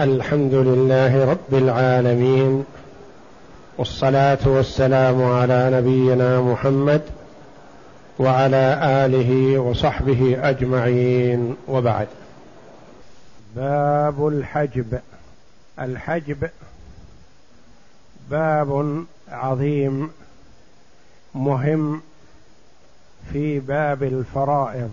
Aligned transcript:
الحمد 0.00 0.54
لله 0.54 1.30
رب 1.30 1.54
العالمين 1.54 2.64
والصلاة 3.78 4.38
والسلام 4.46 5.22
على 5.22 5.70
نبينا 5.72 6.40
محمد 6.40 7.02
وعلى 8.18 8.80
آله 8.82 9.58
وصحبه 9.58 10.48
أجمعين 10.48 11.56
وبعد. 11.68 12.08
باب 13.56 14.28
الحجب. 14.28 15.00
الحجب 15.80 16.50
باب 18.30 19.04
عظيم 19.28 20.10
مهم 21.34 22.00
في 23.32 23.60
باب 23.60 24.02
الفرائض. 24.02 24.90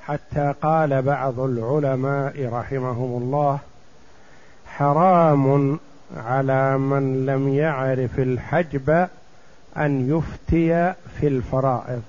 حتى 0.00 0.54
قال 0.62 1.02
بعض 1.02 1.40
العلماء 1.40 2.48
رحمهم 2.52 3.22
الله 3.22 3.58
حرام 4.66 5.78
على 6.16 6.78
من 6.78 7.26
لم 7.26 7.54
يعرف 7.54 8.18
الحجب 8.18 9.08
أن 9.76 10.10
يفتي 10.10 10.94
في 11.20 11.26
الفرائض. 11.26 12.02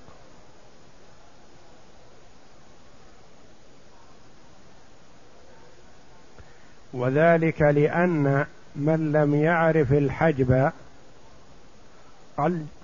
وذلك 6.93 7.62
لأن 7.62 8.45
من 8.76 9.12
لم 9.12 9.35
يعرف 9.35 9.93
الحجب 9.93 10.71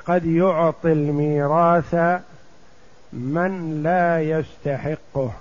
قد 0.07 0.25
يعطي 0.25 0.91
الميراث 0.91 1.95
من 3.13 3.83
لا 3.83 4.21
يستحقه. 4.21 5.31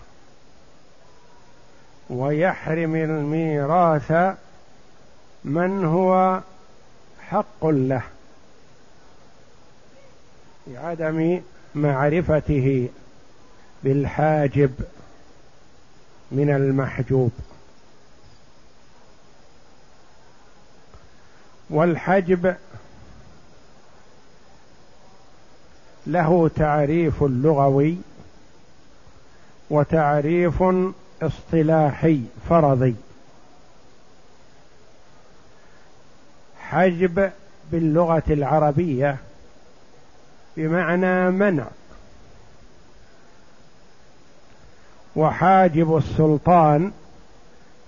ويحرم 2.10 2.96
الميراث 2.96 4.36
من 5.44 5.84
هو 5.84 6.40
حق 7.20 7.66
له 7.66 8.02
لعدم 10.66 11.40
معرفته 11.74 12.88
بالحاجب 13.84 14.72
من 16.32 16.50
المحجوب. 16.50 17.32
والحجب 21.70 22.56
له 26.06 26.50
تعريف 26.56 27.22
لغوي 27.22 27.96
وتعريف 29.70 30.62
اصطلاحي 31.22 32.20
فرضي. 32.48 32.94
حجب 36.60 37.30
باللغة 37.72 38.22
العربية 38.30 39.16
بمعنى 40.56 41.30
منع. 41.30 41.66
وحاجب 45.16 45.96
السلطان 45.96 46.92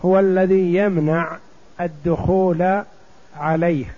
هو 0.05 0.19
الذي 0.19 0.75
يمنع 0.75 1.37
الدخول 1.81 2.83
عليه. 3.37 3.95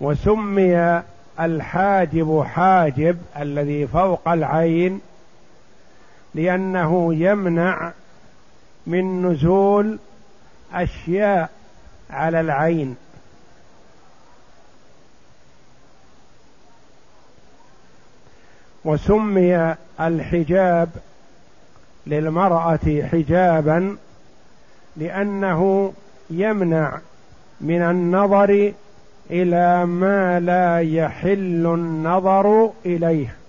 وسمي 0.00 1.02
الحاجب 1.40 2.42
حاجب 2.42 3.18
الذي 3.36 3.86
فوق 3.86 4.28
العين 4.28 5.00
لأنه 6.34 7.14
يمنع 7.14 7.92
من 8.86 9.26
نزول 9.26 9.98
أشياء 10.72 11.50
على 12.10 12.40
العين. 12.40 12.96
وسمي 18.84 19.74
الحجاب 20.00 20.88
للمرأة 22.06 23.08
حجابا 23.12 23.96
لأنه 24.96 25.92
يمنع 26.30 26.98
من 27.60 27.82
النظر 27.82 28.72
إلى 29.30 29.86
ما 29.86 30.40
لا 30.40 30.80
يحل 30.80 31.66
النظر 31.66 32.70
إليه. 32.86 33.39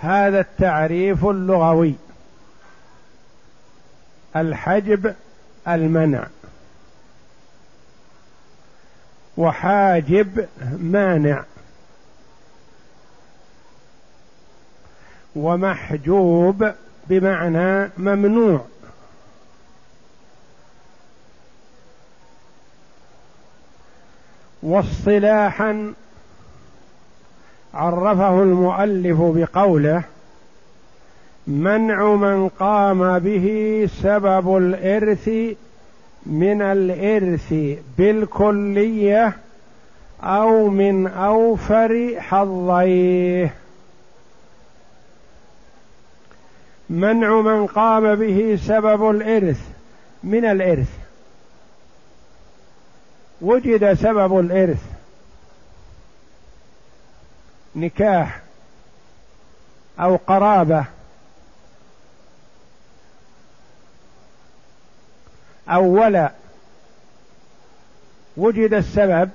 هذا 0.00 0.40
التعريف 0.40 1.24
اللغوي. 1.24 1.94
الحجب 4.36 5.14
المنع. 5.68 6.26
وحاجب 9.36 10.48
مانع. 10.78 11.44
ومحجوب 15.36 16.72
بمعنى 17.06 17.90
ممنوع. 17.98 18.64
واصطلاحا 24.62 25.94
عرفه 27.74 28.42
المؤلف 28.42 29.20
بقوله 29.20 30.02
منع 31.46 32.14
من 32.14 32.48
قام 32.48 33.18
به 33.18 33.88
سبب 34.02 34.56
الإرث 34.56 35.28
من 36.26 36.62
الإرث 36.62 37.54
بالكلية 37.98 39.36
أو 40.22 40.68
من 40.68 41.06
أوفر 41.06 42.14
حظيه. 42.18 43.54
منع 46.90 47.40
من 47.40 47.66
قام 47.66 48.14
به 48.14 48.58
سبب 48.62 49.10
الإرث 49.10 49.60
من 50.24 50.44
الإرث. 50.44 50.90
وجد 53.40 53.92
سبب 53.92 54.38
الإرث 54.38 54.97
نكاح 57.76 58.40
أو 60.00 60.16
قرابة 60.16 60.84
أو 65.68 65.84
ولا 65.84 66.32
وجد 68.36 68.74
السبب 68.74 69.30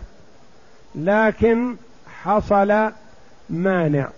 لكن 0.95 1.75
حصل 2.23 2.91
مانع. 3.49 4.09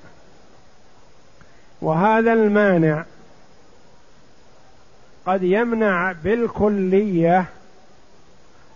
وهذا 1.81 2.33
المانع 2.33 3.05
قد 5.25 5.43
يمنع 5.43 6.11
بالكلية 6.11 7.45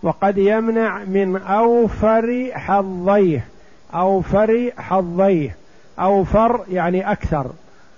وقد 0.02 0.38
يمنع 0.38 0.98
من 0.98 1.42
أوفر 1.42 2.50
حظيه. 2.54 3.46
أوفر 3.94 4.72
حظيه 4.78 5.56
أوفر 5.98 6.64
يعني 6.68 7.12
أكثر 7.12 7.50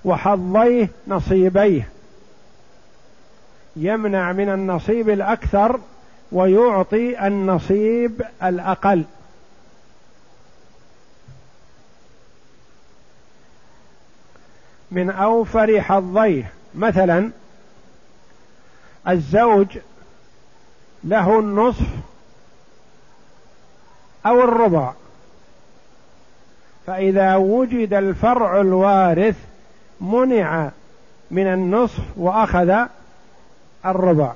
وحظيه 0.05 0.89
نصيبيه. 1.09 1.89
يمنع 3.77 4.33
من 4.33 4.49
النصيب 4.49 5.09
الأكثر 5.11 5.81
ويعطي 6.33 7.27
النصيب 7.27 8.23
الأقل. 8.43 9.05
من 14.91 15.11
أوفر 15.11 15.81
حظيه 15.81 16.53
مثلا 16.75 17.31
الزوج 19.09 19.79
له 21.05 21.39
النصف 21.39 21.87
أو 24.27 24.41
الربع. 24.45 24.93
فإذا 26.87 27.37
وجد 27.37 27.95
الفرع 27.95 28.61
الوارث 28.61 29.37
منع 30.01 30.71
من 31.31 31.47
النصف 31.47 32.03
وأخذ 32.17 32.75
الربع. 33.87 34.33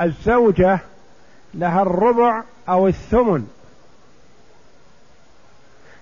الزوجة 0.00 0.78
لها 1.54 1.82
الربع 1.82 2.42
أو 2.68 2.88
الثمن. 2.88 3.48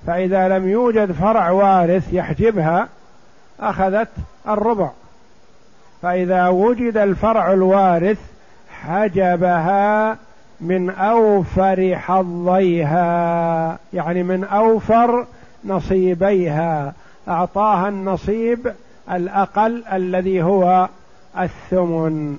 فإذا 0.06 0.48
لم 0.48 0.68
يوجد 0.68 1.12
فرع 1.12 1.50
وارث 1.50 2.12
يحجبها 2.12 2.88
أخذت 3.60 4.08
الربع. 4.48 4.90
فإذا 6.02 6.48
وجد 6.48 6.96
الفرع 6.96 7.52
الوارث 7.52 8.18
حجبها 8.70 10.18
من 10.60 10.90
أوفر 10.90 11.96
حظيها 11.96 13.78
يعني 13.92 14.22
من 14.22 14.44
أوفر 14.44 15.26
نصيبيها. 15.64 16.94
أعطاها 17.28 17.88
النصيب 17.88 18.74
الأقل 19.10 19.84
الذي 19.92 20.42
هو 20.42 20.88
الثمن. 21.38 22.38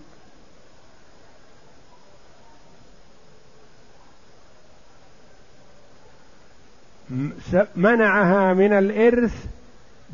منعها 7.76 8.54
من 8.54 8.74
الإرث 8.74 9.46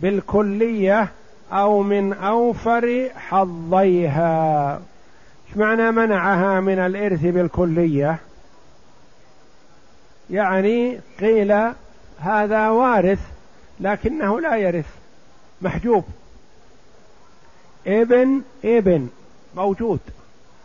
بالكلية 0.02 1.08
أو 1.52 1.84
من 1.84 2.14
أوفر 2.14 3.10
حظيها. 3.16 4.82
إيش 5.52 5.58
معنى 5.58 5.92
منعها 5.92 6.60
من 6.60 6.80
الإرث 6.80 7.26
بالكلية؟ 7.26 8.20
يعني 10.30 11.00
قيل 11.20 11.72
هذا 12.20 12.70
وارث 12.70 13.20
لكنه 13.80 14.40
لا 14.40 14.56
يرث 14.56 14.86
محجوب. 15.62 16.04
ابن 17.88 18.42
ابن 18.66 19.10
موجود. 19.56 20.00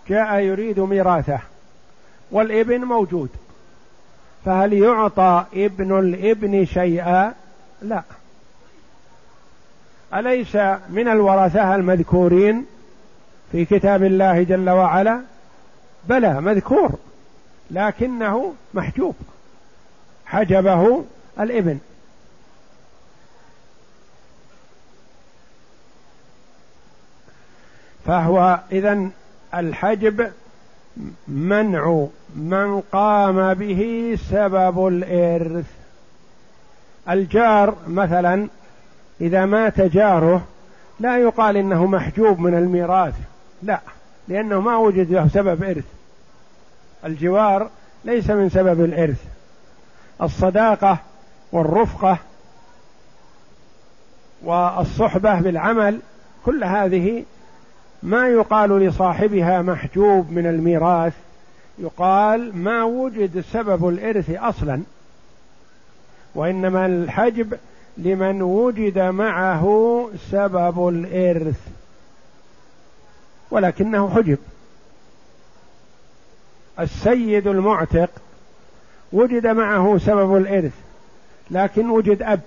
جاء 0.09 0.39
يريد 0.39 0.81
ميراثه 0.81 1.41
والابن 2.31 2.85
موجود. 2.85 3.31
فهل 4.45 4.73
يعطى 4.73 5.45
ابن 5.55 5.99
الابن 5.99 6.65
شيئا؟ 6.65 7.35
لا. 7.83 8.03
أليس 10.15 10.57
من 10.91 11.09
الورثة 11.09 11.75
المذكورين؟ 11.75 12.67
في 13.53 13.65
كتاب 13.65 14.05
الله 14.05 14.43
جل 14.43 14.71
وعلا 14.71 15.21
بلى 16.09 16.41
مذكور 16.41 16.99
لكنه 17.71 18.55
محجوب 18.75 19.15
حجبه 20.27 21.05
الإبن. 21.41 21.79
فهو 28.07 28.61
اذا 28.73 29.09
الحجب 29.55 30.33
منع 31.29 32.07
من 32.37 32.81
قام 32.81 33.55
به 33.55 34.15
سبب 34.31 34.87
الإرث. 34.87 35.71
الجار 37.11 37.77
مثلا 37.87 38.49
إذا 39.21 39.47
مات 39.47 39.81
جاره 39.81 40.45
لا 41.01 41.19
يقال 41.19 41.57
إنه 41.57 41.87
محجوب 41.87 42.39
من 42.39 42.55
الميراث. 42.55 43.15
لا 43.63 43.81
لأنه 44.29 44.61
ما 44.61 44.77
وجد 44.77 45.13
له 45.13 45.29
سبب 45.29 45.63
إرث. 45.63 45.85
الجوار 47.05 47.71
ليس 48.05 48.31
من 48.31 48.49
سبب 48.49 48.85
الإرث. 48.85 49.25
الصداقة 50.23 50.99
والرفقة 51.53 52.19
والصحبة 54.45 55.41
بالعمل 55.41 56.01
كل 56.45 56.65
هذه 56.65 57.25
ما 58.03 58.29
يقال 58.29 58.71
لصاحبها 58.71 59.63
محجوب 59.63 60.31
من 60.31 60.47
الميراث. 60.47 61.15
يقال 61.79 62.57
ما 62.57 62.85
وجد 62.85 63.41
سبب 63.41 63.89
الإرث 63.89 64.31
أصلا. 64.31 64.83
وإنما 66.35 66.87
الحجب 66.87 67.59
لمن 67.99 68.43
وجد 68.43 68.99
معه 68.99 70.09
سبب 70.31 70.89
الإرث. 70.89 71.76
ولكنه 73.51 74.15
حجب. 74.15 74.39
السيد 76.81 77.47
المعتق 77.47 78.11
وجد 79.13 79.47
معه 79.47 79.99
سبب 79.99 80.37
الإرث 80.37 80.73
لكن 81.51 81.91
وجد 81.91 82.23
أب. 82.23 82.41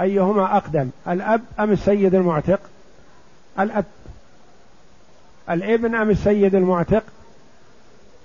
أيهما 0.00 0.56
أقدم 0.56 0.90
الأب 1.08 1.42
أم 1.60 1.72
السيد 1.72 2.14
المعتق؟ 2.14 2.60
الأب. 3.60 3.84
الابن 5.50 5.94
أم 5.94 6.10
السيد 6.10 6.54
المعتق؟ 6.54 7.02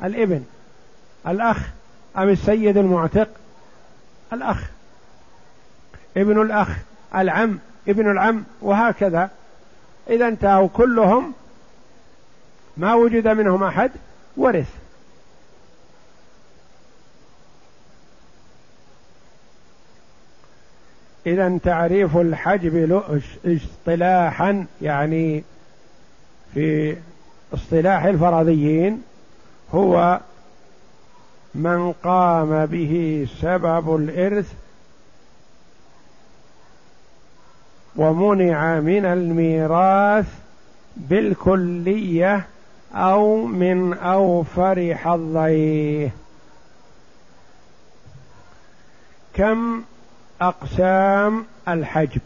الابن. 0.04 0.44
الأخ 1.28 1.58
أم 2.18 2.30
السيد 2.30 2.78
المعتق؟ 2.78 3.28
الأخ. 4.34 4.70
ابن 6.18 6.42
الأخ 6.42 6.78
العم 7.16 7.60
ابن 7.88 8.12
العم 8.12 8.44
وهكذا. 8.62 9.30
إذا 10.10 10.28
انتهوا 10.28 10.68
كلهم 10.74 11.34
ما 12.80 12.94
وجد 12.94 13.28
منهم 13.28 13.64
أحد 13.64 13.92
ورث. 14.38 14.70
إذا 21.28 21.58
تعريف 21.64 22.18
الحجب 22.18 23.02
اصطلاحا 23.46 24.66
يعني 24.82 25.44
في 26.54 26.98
اصطلاح 27.54 28.04
الفرضيين 28.04 29.04
هو 29.74 30.20
من 31.56 31.92
قام 31.92 32.66
به 32.66 33.28
سبب 33.42 33.96
الإرث 33.96 34.54
ومنع 37.96 38.80
من 38.80 39.06
الميراث 39.06 40.28
بالكلية 40.98 42.46
أو 42.94 43.46
من 43.46 43.94
أوفر 43.94 44.96
حظيه. 44.96 46.10
كم 49.34 49.84
أقسام 50.42 51.46
الحجب؟ 51.68 52.22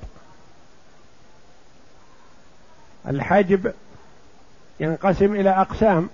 الحجب 3.07 3.73
ينقسم 4.79 5.35
إلى 5.35 5.49
أقسام. 5.49 6.09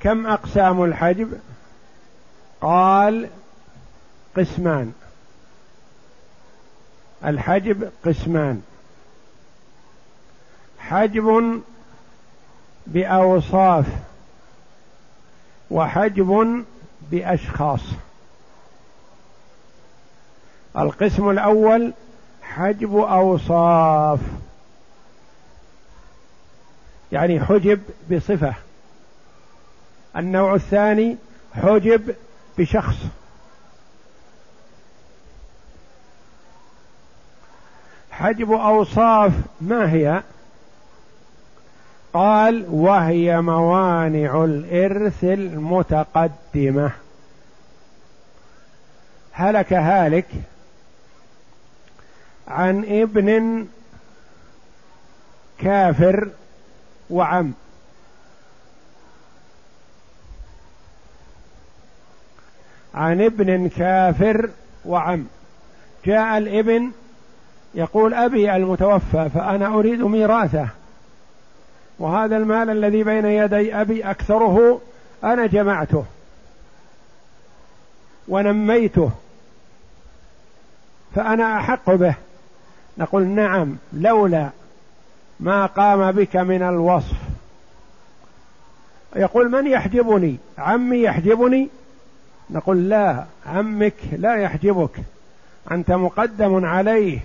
كم 0.00 0.26
أقسام 0.26 0.84
الحجب؟ 0.84 1.40
قال 2.60 3.28
قسمان. 4.36 4.92
الحجب 7.24 7.90
قسمان. 8.04 8.62
حجب 10.78 11.60
بأوصاف 12.88 13.86
وحجب 15.70 16.64
بأشخاص. 17.10 17.80
القسم 20.78 21.30
الأول 21.30 21.92
حجب 22.42 22.96
أوصاف 22.96 24.20
يعني 27.12 27.40
حجب 27.40 27.80
بصفة. 28.12 28.54
النوع 30.16 30.54
الثاني 30.54 31.16
حجب 31.54 32.14
بشخص. 32.58 32.96
حجب 38.10 38.52
أوصاف 38.52 39.32
ما 39.60 39.92
هي؟ 39.92 40.22
قال 42.12 42.66
وهي 42.70 43.40
موانع 43.40 44.44
الإرث 44.44 45.24
المتقدمة. 45.24 46.92
هلك 49.32 49.72
هالك 49.72 50.26
عن 52.48 52.84
ابن 52.84 53.66
كافر 55.58 56.28
وعم. 57.10 57.52
عن 62.94 63.20
ابن 63.20 63.68
كافر 63.68 64.50
وعم. 64.84 65.26
جاء 66.04 66.38
الابن 66.38 66.90
يقول 67.74 68.14
أبي 68.14 68.56
المتوفى 68.56 69.30
فأنا 69.34 69.66
أريد 69.66 70.02
ميراثه. 70.02 70.68
وهذا 71.98 72.36
المال 72.36 72.70
الذي 72.70 73.02
بين 73.02 73.26
يدي 73.26 73.74
أبي 73.74 74.10
أكثره 74.10 74.80
أنا 75.24 75.46
جمعته 75.46 76.04
ونميته 78.28 79.10
فأنا 81.14 81.58
أحق 81.58 81.94
به. 81.94 82.14
نقول 82.98 83.26
نعم 83.26 83.76
لولا 83.92 84.50
ما 85.40 85.66
قام 85.66 86.12
بك 86.12 86.36
من 86.36 86.62
الوصف. 86.62 87.16
يقول 89.16 89.50
من 89.50 89.66
يحجبني؟ 89.66 90.36
عمي 90.58 91.02
يحجبني؟ 91.02 91.68
نقول 92.50 92.88
لا 92.88 93.24
عمك 93.46 93.94
لا 94.12 94.34
يحجبك. 94.34 94.90
أنت 95.70 95.90
مقدم 95.90 96.64
عليه 96.64 97.18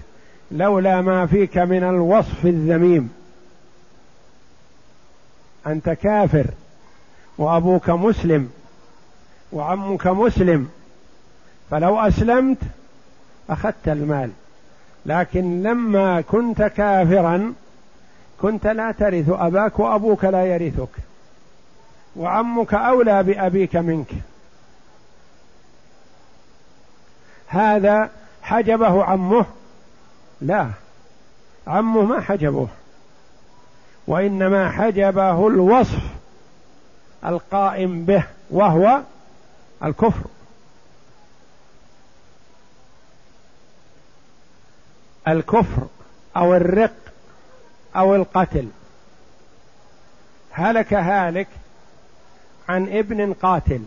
لولا 0.51 1.01
ما 1.01 1.25
فيك 1.25 1.57
من 1.57 1.83
الوصف 1.83 2.45
الذميم. 2.45 3.22
أنت 5.67 5.89
كافر 5.89 6.45
وأبوك 7.37 7.89
مسلم 7.89 8.51
وعمك 9.51 10.07
مسلم. 10.07 10.69
فلو 11.71 11.99
أسلمت 11.99 12.57
أخذت 13.49 13.87
المال. 13.87 14.31
لكن 15.05 15.63
لما 15.63 16.21
كنت 16.21 16.61
كافرا 16.61 17.53
كنت 18.41 18.67
لا 18.67 18.91
ترث 18.91 19.29
أباك 19.29 19.79
وأبوك 19.79 20.25
لا 20.25 20.45
يرثك 20.45 20.89
وعمك 22.15 22.73
أولى 22.73 23.23
بأبيك 23.23 23.75
منك. 23.75 24.11
هذا 27.47 28.09
حجبه 28.41 29.03
عمه؟ 29.03 29.45
لا 30.41 30.69
عمه 31.67 32.01
ما 32.01 32.21
حجبه. 32.21 32.67
وإنما 34.07 34.69
حجبه 34.71 35.47
الوصف 35.47 36.01
القائم 37.25 38.05
به 38.05 38.23
وهو 38.49 39.01
الكفر. 39.83 40.25
الكفر 45.27 45.87
أو 46.37 46.55
الرق 46.55 46.95
أو 47.95 48.15
القتل. 48.15 48.67
هلك 50.51 50.93
هالك 50.93 51.47
عن 52.69 52.87
ابن 52.97 53.33
قاتل. 53.33 53.85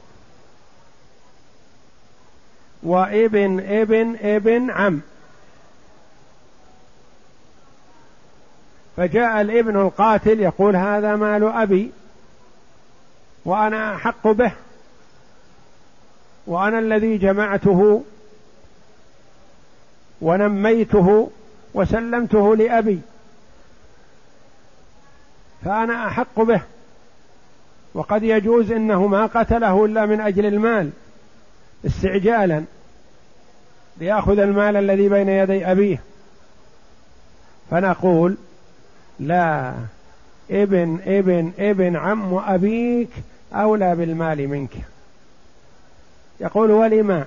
وابن 2.83 3.61
ابن 3.61 4.17
ابن 4.21 4.71
عم. 4.71 5.01
فجاء 8.97 9.41
الابن 9.41 9.81
القاتل 9.81 10.41
يقول 10.41 10.77
هذا 10.77 11.17
مال 11.17 11.45
أبي 11.45 11.91
وأنا 13.45 13.95
احق 13.95 14.29
به 14.29 14.53
وأنا 16.47 16.79
الذي 16.79 17.19
جمعته 17.19 18.03
ونميته 20.21 21.31
وسلمته 21.75 22.57
لأبي 22.57 23.01
فأنا 25.65 26.07
أحق 26.07 26.41
به 26.41 26.63
وقد 27.95 28.23
يجوز 28.23 28.73
إنه 28.73 29.07
ما 29.07 29.27
قتله 29.27 29.85
إلا 29.85 30.07
من 30.07 30.21
أجل 30.21 30.47
المال 30.47 30.91
استعجالا 31.87 32.65
ليأخذ 33.99 34.39
المال 34.39 34.77
الذي 34.77 35.09
بين 35.09 35.29
يدي 35.29 35.71
أبيه. 35.71 36.03
فنقول 37.71 38.37
لا. 39.21 39.75
ابن 40.51 40.99
ابن 41.07 41.53
ابن 41.59 41.97
عم 41.97 42.35
أبيك 42.35 43.11
أولى 43.53 43.97
بالمال 43.97 44.49
منك. 44.49 44.75
يقول 46.41 46.71
ولما؟ 46.71 47.25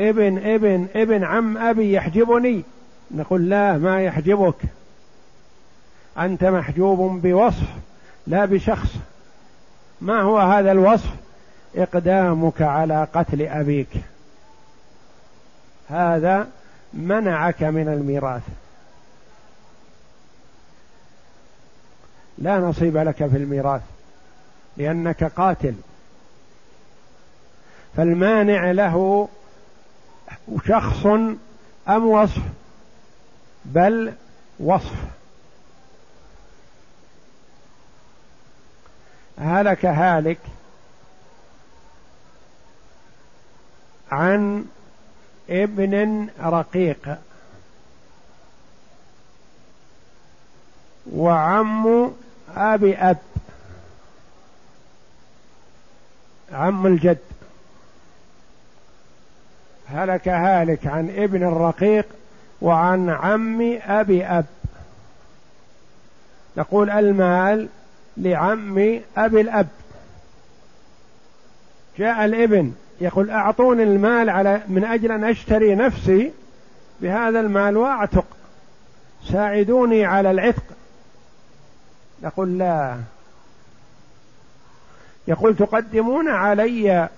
ابن 0.00 0.38
ابن 0.38 0.86
ابن 0.96 1.24
عم 1.24 1.58
أبي 1.58 1.92
يحجبني. 1.92 2.62
نقول 3.10 3.50
لا 3.50 3.78
ما 3.78 4.02
يحجبك. 4.02 4.62
أنت 6.18 6.44
محجوب 6.44 7.22
بوصف 7.22 7.68
لا 8.26 8.44
بشخص. 8.44 8.94
ما 10.00 10.20
هو 10.20 10.38
هذا 10.38 10.72
الوصف؟ 10.72 11.10
إقدامك 11.76 12.62
على 12.62 13.08
قتل 13.14 13.42
أبيك. 13.42 13.88
هذا 15.88 16.48
منعك 16.94 17.62
من 17.62 17.88
الميراث. 17.88 18.42
لا 22.38 22.58
نصيب 22.58 22.96
لك 22.96 23.16
في 23.16 23.36
الميراث 23.36 23.82
لأنك 24.76 25.24
قاتل. 25.24 25.74
فالمانع 27.96 28.70
له 28.70 29.28
شخص 30.66 31.06
أم 31.88 32.06
وصف 32.06 32.42
بل 33.64 34.12
وصف. 34.60 34.94
هلك 39.38 39.86
هالك 39.86 40.38
عن 44.10 44.64
ابن 45.50 46.28
رقيق 46.40 47.18
وعم 51.12 52.10
أبي 52.56 52.96
أب 52.96 53.18
عم 56.52 56.86
الجد. 56.86 57.18
هلك 59.88 60.28
هالك 60.28 60.86
عن 60.86 61.10
ابن 61.10 61.42
الرقيق 61.42 62.06
وعن 62.60 63.10
عم 63.10 63.78
أبي 63.82 64.24
أب. 64.24 64.46
نقول 66.56 66.90
المال 66.90 67.68
لعم 68.16 69.00
أبي 69.16 69.40
الأب. 69.40 69.68
جاء 71.98 72.24
الابن 72.24 72.72
يقول 73.00 73.30
أعطوني 73.30 73.82
المال 73.82 74.30
على 74.30 74.62
من 74.68 74.84
أجل 74.84 75.12
أن 75.12 75.24
أشتري 75.24 75.74
نفسي 75.74 76.32
بهذا 77.00 77.40
المال 77.40 77.76
وأعتق. 77.76 78.26
ساعدوني 79.32 80.04
على 80.04 80.30
العتق. 80.30 80.62
نقول 82.22 82.58
لا. 82.58 82.98
يقول 85.28 85.56
تقدمون 85.56 86.28
علي 86.28 87.08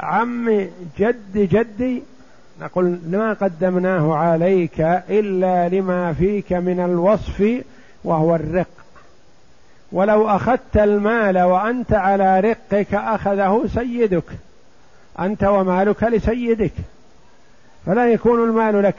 عم 0.00 0.68
جد 0.98 1.38
جدي؟ 1.38 2.02
نقول 2.60 2.98
ما 3.10 3.32
قدمناه 3.32 4.14
عليك 4.14 4.80
إلا 5.10 5.68
لما 5.68 6.12
فيك 6.12 6.52
من 6.52 6.80
الوصف 6.80 7.64
وهو 8.04 8.34
الرق. 8.34 8.66
ولو 9.92 10.28
أخذت 10.28 10.76
المال 10.76 11.38
وأنت 11.38 11.92
على 11.92 12.40
رقك 12.40 12.94
أخذه 12.94 13.68
سيدك. 13.74 14.24
أنت 15.20 15.44
ومالك 15.44 16.02
لسيدك. 16.02 16.72
فلا 17.86 18.12
يكون 18.12 18.44
المال 18.44 18.82
لك. 18.82 18.96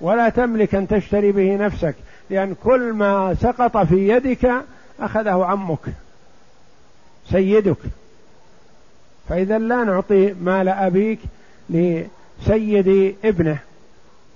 ولا 0.00 0.28
تملك 0.28 0.74
أن 0.74 0.88
تشتري 0.88 1.32
به 1.32 1.56
نفسك. 1.56 1.94
لأن 2.32 2.54
كل 2.64 2.92
ما 2.92 3.34
سقط 3.34 3.76
في 3.76 4.08
يدك 4.08 4.52
أخذه 5.00 5.44
عمك 5.44 5.94
سيدك. 7.30 7.76
فإذا 9.28 9.58
لا 9.58 9.84
نعطي 9.84 10.32
مال 10.32 10.68
أبيك 10.68 11.18
لسيد 11.70 13.16
ابنه 13.24 13.58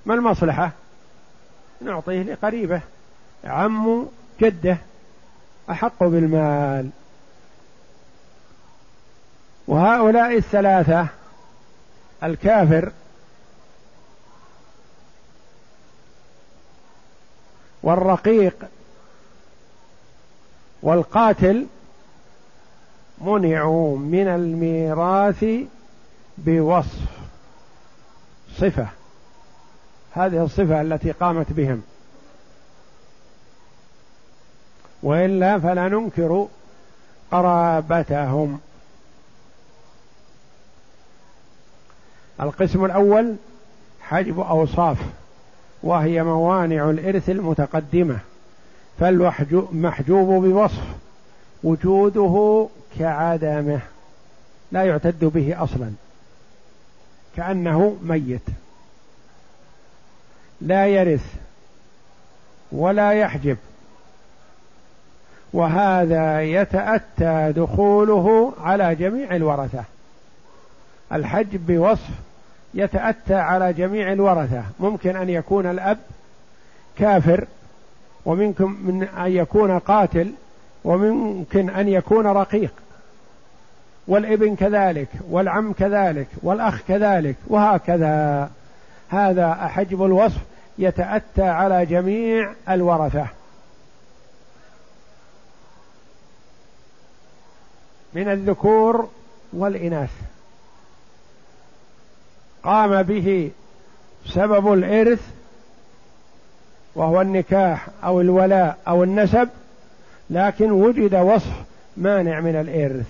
ما 0.06 0.14
المصلحة؟ 0.14 0.70
نعطيه 1.80 2.22
لقريبه 2.22 2.80
عم 3.44 4.06
جده 4.40 4.78
أحق 5.70 6.04
بالمال. 6.04 6.90
وهؤلاء 9.68 10.36
الثلاثة 10.36 11.06
الكافر 12.22 12.92
والرقيق 17.86 18.54
والقاتل 20.82 21.66
منعوا 23.20 23.98
من 23.98 24.28
الميراث 24.28 25.44
بوصف 26.38 27.08
صفة. 28.56 28.88
هذه 30.12 30.44
الصفة 30.44 30.80
التي 30.80 31.12
قامت 31.12 31.52
بهم. 31.52 31.82
وإلا 35.02 35.58
فلا 35.58 35.88
ننكر 35.88 36.48
قرابتهم. 37.30 38.60
القسم 42.40 42.84
الأول 42.84 43.36
حجب 44.00 44.40
أوصاف. 44.40 44.98
وهي 45.86 46.22
موانع 46.22 46.90
الإرث 46.90 47.30
المتقدمة 47.30 48.18
فالمحجوب 49.00 50.44
بوصف 50.44 50.82
وجوده 51.64 52.68
كعدمه 52.98 53.80
لا 54.72 54.84
يعتد 54.84 55.24
به 55.24 55.62
أصلا 55.62 55.90
كأنه 57.36 57.96
ميت 58.02 58.40
لا 60.60 60.86
يرث 60.86 61.24
ولا 62.72 63.12
يحجب 63.12 63.56
وهذا 65.52 66.42
يتأتى 66.42 67.52
دخوله 67.56 68.52
على 68.60 68.94
جميع 68.94 69.36
الورثة 69.36 69.84
الحجب 71.12 71.66
بوصف 71.66 72.10
يتأتى 72.76 73.34
على 73.34 73.72
جميع 73.72 74.12
الورثة. 74.12 74.62
ممكن 74.80 75.16
أن 75.16 75.28
يكون 75.28 75.66
الأب 75.66 75.98
كافر 76.98 77.46
وممكن 78.24 78.64
من 78.64 79.02
أن 79.02 79.32
يكون 79.32 79.78
قاتل 79.78 80.32
وممكن 80.84 81.70
أن 81.70 81.88
يكون 81.88 82.26
رقيق. 82.26 82.72
والابن 84.08 84.56
كذلك 84.56 85.08
والعم 85.30 85.72
كذلك 85.72 86.26
والأخ 86.42 86.82
كذلك 86.88 87.36
وهكذا. 87.46 88.50
هذا 89.08 89.54
حجب 89.54 90.04
الوصف 90.04 90.40
يتأتى 90.78 91.42
على 91.42 91.86
جميع 91.86 92.52
الورثة. 92.68 93.26
من 98.14 98.28
الذكور 98.28 99.08
والإناث. 99.52 100.10
قام 102.66 103.02
به 103.02 103.50
سبب 104.26 104.72
الإرث 104.72 105.20
وهو 106.94 107.20
النكاح 107.20 107.88
أو 108.04 108.20
الولاء 108.20 108.78
أو 108.88 109.04
النسب 109.04 109.48
لكن 110.30 110.70
وجد 110.70 111.14
وصف 111.14 111.52
مانع 111.96 112.40
من 112.40 112.56
الإرث. 112.56 113.06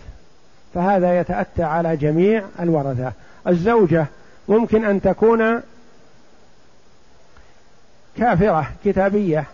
فهذا 0.74 1.20
يتأتى 1.20 1.62
على 1.62 1.96
جميع 1.96 2.44
الورثة. 2.60 3.12
الزوجة 3.46 4.06
ممكن 4.48 4.84
أن 4.84 5.00
تكون 5.00 5.62
كافرة 8.16 8.70
كتابية 8.84 9.44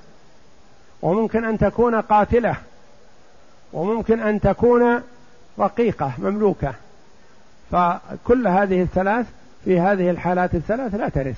وممكن 1.03 1.45
أن 1.45 1.59
تكون 1.59 1.95
قاتلة 1.95 2.57
وممكن 3.73 4.21
أن 4.21 4.41
تكون 4.41 5.03
رقيقة 5.59 6.13
مملوكة. 6.19 6.75
فكل 7.73 8.49
هذه 8.49 8.83
الثلاث 8.83 9.27
في 9.65 9.81
هذه 9.81 10.11
الحالات 10.11 10.55
الثلاث 10.55 10.95
لا 10.95 11.09
ترث. 11.09 11.37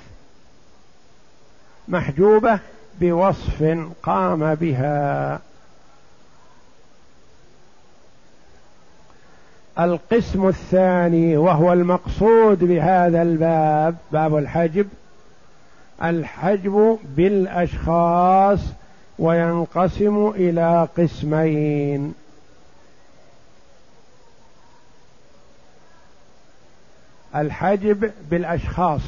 محجوبة 1.87 2.59
بوصف 3.01 3.77
قام 4.03 4.55
بها. 4.55 5.39
القسم 9.79 10.47
الثاني 10.47 11.37
وهو 11.37 11.73
المقصود 11.73 12.59
بهذا 12.63 13.21
الباب 13.21 13.95
باب 14.11 14.37
الحجب 14.37 14.87
الحجب 16.03 16.99
بالأشخاص 17.03 18.59
وينقسم 19.19 20.27
إلى 20.35 20.87
قسمين. 20.97 22.13
الحجب 27.35 28.11
بالأشخاص. 28.31 29.01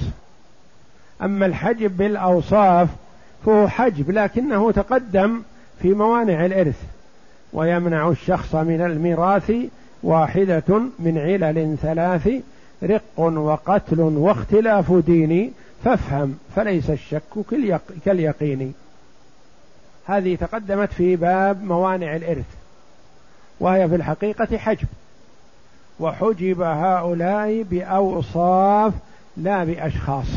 أما 1.22 1.46
الحجب 1.46 1.98
بالأوصاف 1.98 2.89
فهو 3.46 3.67
حجب 3.67 4.12
لكنه 4.12 4.72
تقدم 4.72 5.41
في 5.81 5.93
موانع 5.93 6.46
الإرث 6.46 6.81
ويمنع 7.53 8.10
الشخص 8.10 8.55
من 8.55 8.81
الميراث 8.81 9.51
واحدة 10.03 10.81
من 11.00 11.17
علل 11.17 11.77
ثلاث 11.81 12.29
رق 12.84 13.19
وقتل 13.19 14.00
واختلاف 14.00 14.93
دين. 14.93 15.53
فافهم 15.84 16.38
فليس 16.55 16.89
الشك 16.89 17.22
كاليقين. 18.05 18.74
هذه 20.05 20.36
تقدمت 20.36 20.93
في 20.93 21.15
باب 21.15 21.63
موانع 21.63 22.15
الإرث 22.15 22.46
وهي 23.60 23.89
في 23.89 23.96
الحقيقة 23.96 24.57
حجب. 24.57 24.88
وحجب 26.00 26.62
هؤلاء 26.62 27.63
بأوصاف 27.63 28.94
لا 29.38 29.63
بأشخاص. 29.63 30.27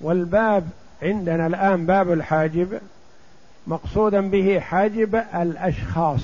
والباب 0.00 0.68
عندنا 1.02 1.46
الآن 1.46 1.86
باب 1.86 2.12
الحاجب 2.12 2.80
مقصودا 3.66 4.20
به 4.20 4.60
حاجب 4.60 5.24
الأشخاص. 5.34 6.20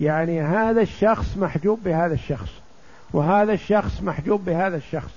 يعني 0.00 0.42
هذا 0.42 0.80
الشخص 0.80 1.36
محجوب 1.36 1.80
بهذا 1.84 2.14
الشخص 2.14 2.50
وهذا 3.12 3.52
الشخص 3.52 4.02
محجوب 4.02 4.44
بهذا 4.44 4.76
الشخص. 4.76 5.12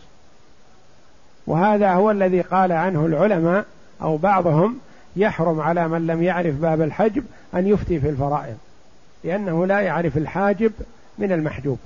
وهذا 1.48 1.94
هو 1.94 2.12
الذي 2.12 2.42
قال 2.42 2.72
عنه 2.72 3.06
العلماء 3.06 3.66
أو 4.02 4.18
بعضهم 4.18 4.80
يحرم 5.16 5.62
على 5.62 5.88
من 5.88 6.08
لم 6.08 6.24
يعرف 6.24 6.56
باب 6.56 6.82
الحجب 6.82 7.24
أن 7.54 7.68
يفتي 7.68 8.00
في 8.00 8.10
الفرائض. 8.10 8.58
لأنه 9.28 9.66
لا 9.66 9.80
يعرف 9.80 10.18
الحاجب 10.18 10.72
من 11.18 11.32
المحجوب. 11.32 11.80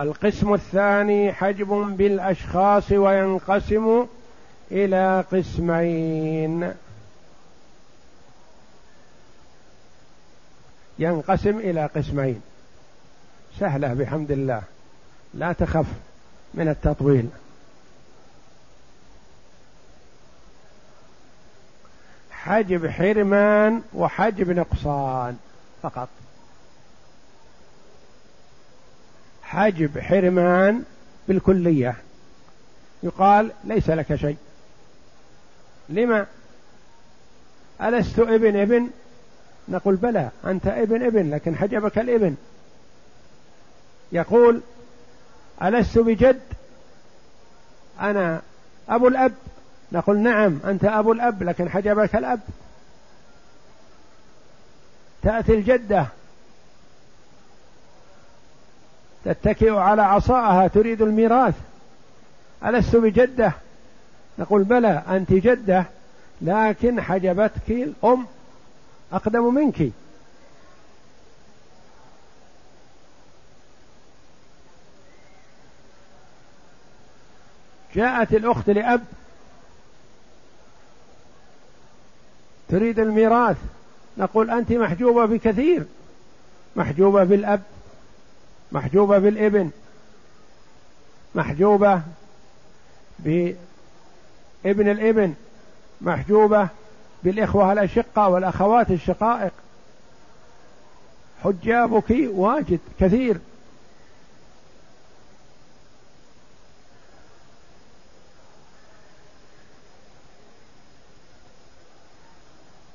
القسم 0.00 0.54
الثاني 0.54 1.32
حجب 1.32 1.68
بالأشخاص 1.68 2.92
وينقسم 2.92 4.06
إلى 4.70 5.24
قسمين. 5.32 6.72
ينقسم 10.98 11.58
إلى 11.58 11.86
قسمين. 11.86 12.42
سهلة 13.60 13.94
بحمد 13.94 14.30
الله. 14.30 14.62
لا 15.34 15.52
تخف 15.52 15.86
من 16.54 16.68
التطويل. 16.68 17.28
حجب 22.44 22.86
حرمان 22.86 23.82
وحجب 23.94 24.50
نقصان 24.50 25.36
فقط. 25.82 26.08
حجب 29.42 29.98
حرمان 29.98 30.84
بالكلية. 31.28 31.96
يقال 33.02 33.52
ليس 33.64 33.90
لك 33.90 34.14
شيء. 34.14 34.36
لما؟ 35.88 36.26
ألست 37.82 38.18
ابن 38.18 38.56
ابن؟ 38.56 38.90
نقول 39.68 39.96
بلى 39.96 40.30
أنت 40.44 40.66
ابن 40.66 41.02
ابن 41.02 41.30
لكن 41.30 41.56
حجبك 41.56 41.98
الابن. 41.98 42.36
يقول 44.12 44.60
ألست 45.62 45.98
بجد؟ 45.98 46.40
أنا 48.00 48.42
أبو 48.88 49.08
الأب. 49.08 49.34
نقول 49.94 50.18
نعم 50.18 50.58
أنت 50.64 50.84
أبو 50.84 51.12
الأب 51.12 51.42
لكن 51.42 51.70
حجبك 51.70 52.16
الأب. 52.16 52.40
تأتي 55.22 55.54
الجدة. 55.54 56.06
تتكئ 59.24 59.70
على 59.70 60.02
عصاها 60.02 60.68
تريد 60.68 61.02
الميراث. 61.02 61.54
ألست 62.64 62.96
بجدة؟ 62.96 63.52
نقول 64.38 64.64
بلى 64.64 65.02
أنت 65.08 65.32
جدة 65.32 65.84
لكن 66.40 67.00
حجبتك 67.00 67.70
الأم 67.70 68.26
أقدم 69.12 69.54
منك. 69.54 69.90
جاءت 77.94 78.32
الأخت 78.32 78.70
لأب. 78.70 79.04
تريد 82.74 82.98
الميراث؟ 82.98 83.56
نقول 84.18 84.50
أنت 84.50 84.72
محجوبة 84.72 85.26
بكثير. 85.26 85.84
محجوبة 86.76 87.24
بالأب 87.24 87.62
محجوبة 88.72 89.18
بالابن 89.18 89.70
محجوبة 91.34 92.02
بابن 93.18 94.88
الابن 94.90 95.34
محجوبة 96.00 96.68
بالإخوة 97.22 97.72
الأشقة 97.72 98.28
والأخوات 98.28 98.90
الشقائق. 98.90 99.52
حجابك 101.44 102.28
واجد 102.34 102.80
كثير. 103.00 103.38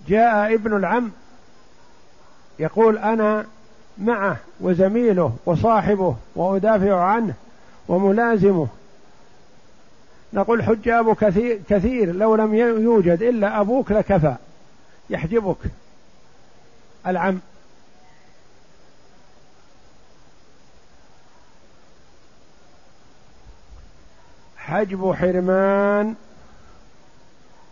جاء 0.09 0.53
ابن 0.53 0.77
العم 0.77 1.11
يقول 2.59 2.97
أنا 2.97 3.45
معه 3.97 4.37
وزميله 4.59 5.35
وصاحبه 5.45 6.15
وأدافع 6.35 7.03
عنه 7.03 7.33
وملازمه. 7.87 8.67
نقول 10.33 10.63
حجاب 10.63 11.15
كثير, 11.15 11.61
كثير 11.69 12.15
لو 12.15 12.35
لم 12.35 12.55
يوجد 12.55 13.23
إلا 13.23 13.61
أبوك 13.61 13.91
لكفى 13.91 14.35
يحجبك 15.09 15.57
العم. 17.07 17.39
حجب 24.57 25.13
حرمان 25.13 26.15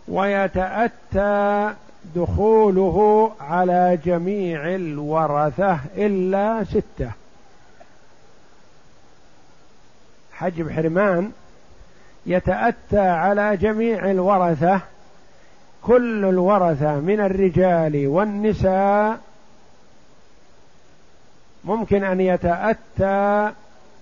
ويتأتى 0.08 1.74
دخوله 2.16 3.30
على 3.40 3.98
جميع 4.04 4.74
الورثة 4.74 5.78
إلا 5.96 6.64
ستة. 6.64 7.10
حجب 10.32 10.70
حرمان 10.70 11.30
يتأتى 12.26 12.98
على 12.98 13.56
جميع 13.56 14.10
الورثة 14.10 14.80
كل 15.82 16.24
الورثة 16.24 17.00
من 17.00 17.20
الرجال 17.20 18.06
والنساء. 18.06 19.18
ممكن 21.64 22.04
أن 22.04 22.20
يتأتى 22.20 23.52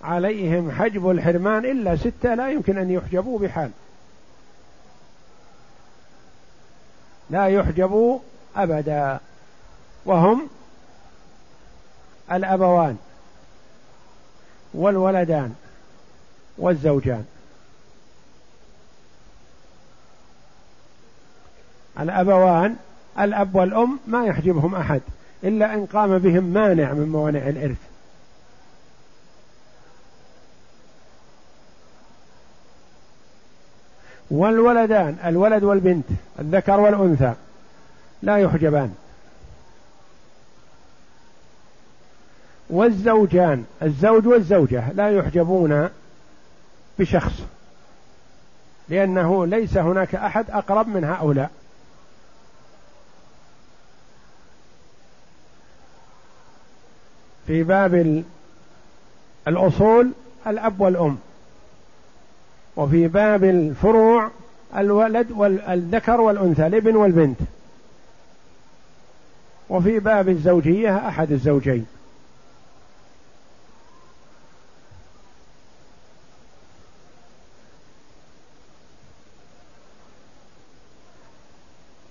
عليهم 0.04 0.70
حجب 0.70 1.10
الحرمان 1.10 1.64
إلا 1.64 1.96
ستة 1.96 2.34
لا 2.34 2.50
يمكن 2.50 2.78
أن 2.78 2.90
يحجبوا 2.90 3.38
بحال. 3.38 3.70
لا 7.30 7.46
يحجبوا 7.46 8.18
أبدا. 8.56 9.20
وهم 10.04 10.48
الأبوان 12.32 12.96
والولدان 14.74 15.54
والزوجان. 16.58 17.24
الأبوان 22.00 22.76
الأب 23.18 23.54
والأم 23.54 23.98
ما 24.06 24.26
يحجبهم 24.26 24.74
أحد 24.74 25.00
إلا 25.44 25.74
إن 25.74 25.86
قام 25.86 26.18
بهم 26.18 26.44
مانع 26.44 26.92
من 26.92 27.08
موانع 27.08 27.48
الإرث. 27.48 27.95
والولدان 34.36 35.16
الولد 35.24 35.64
والبنت 35.64 36.06
الذكر 36.38 36.80
والأنثى 36.80 37.34
لا 38.22 38.36
يحجبان. 38.36 38.94
والزوجان 42.70 43.64
الزوج 43.82 44.26
والزوجة 44.26 44.92
لا 44.92 45.10
يحجبون 45.10 45.88
بشخص 46.98 47.42
لأنه 48.88 49.46
ليس 49.46 49.76
هناك 49.76 50.14
أحد 50.14 50.50
أقرب 50.50 50.88
من 50.88 51.04
هؤلاء. 51.04 51.50
في 57.46 57.62
باب 57.62 58.24
الأصول 59.48 60.12
الأب 60.46 60.80
والأم. 60.80 61.18
وفي 62.76 63.08
باب 63.08 63.44
الفروع 63.44 64.30
الولد 64.76 65.30
والذكر 65.30 66.20
والأنثى 66.20 66.66
الابن 66.66 66.96
والبنت. 66.96 67.38
وفي 69.68 69.98
باب 69.98 70.28
الزوجية 70.28 71.08
أحد 71.08 71.32
الزوجين. 71.32 71.86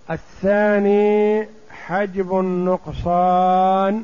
الثاني 0.09 1.47
حجب 1.69 2.39
النقصان 2.39 4.03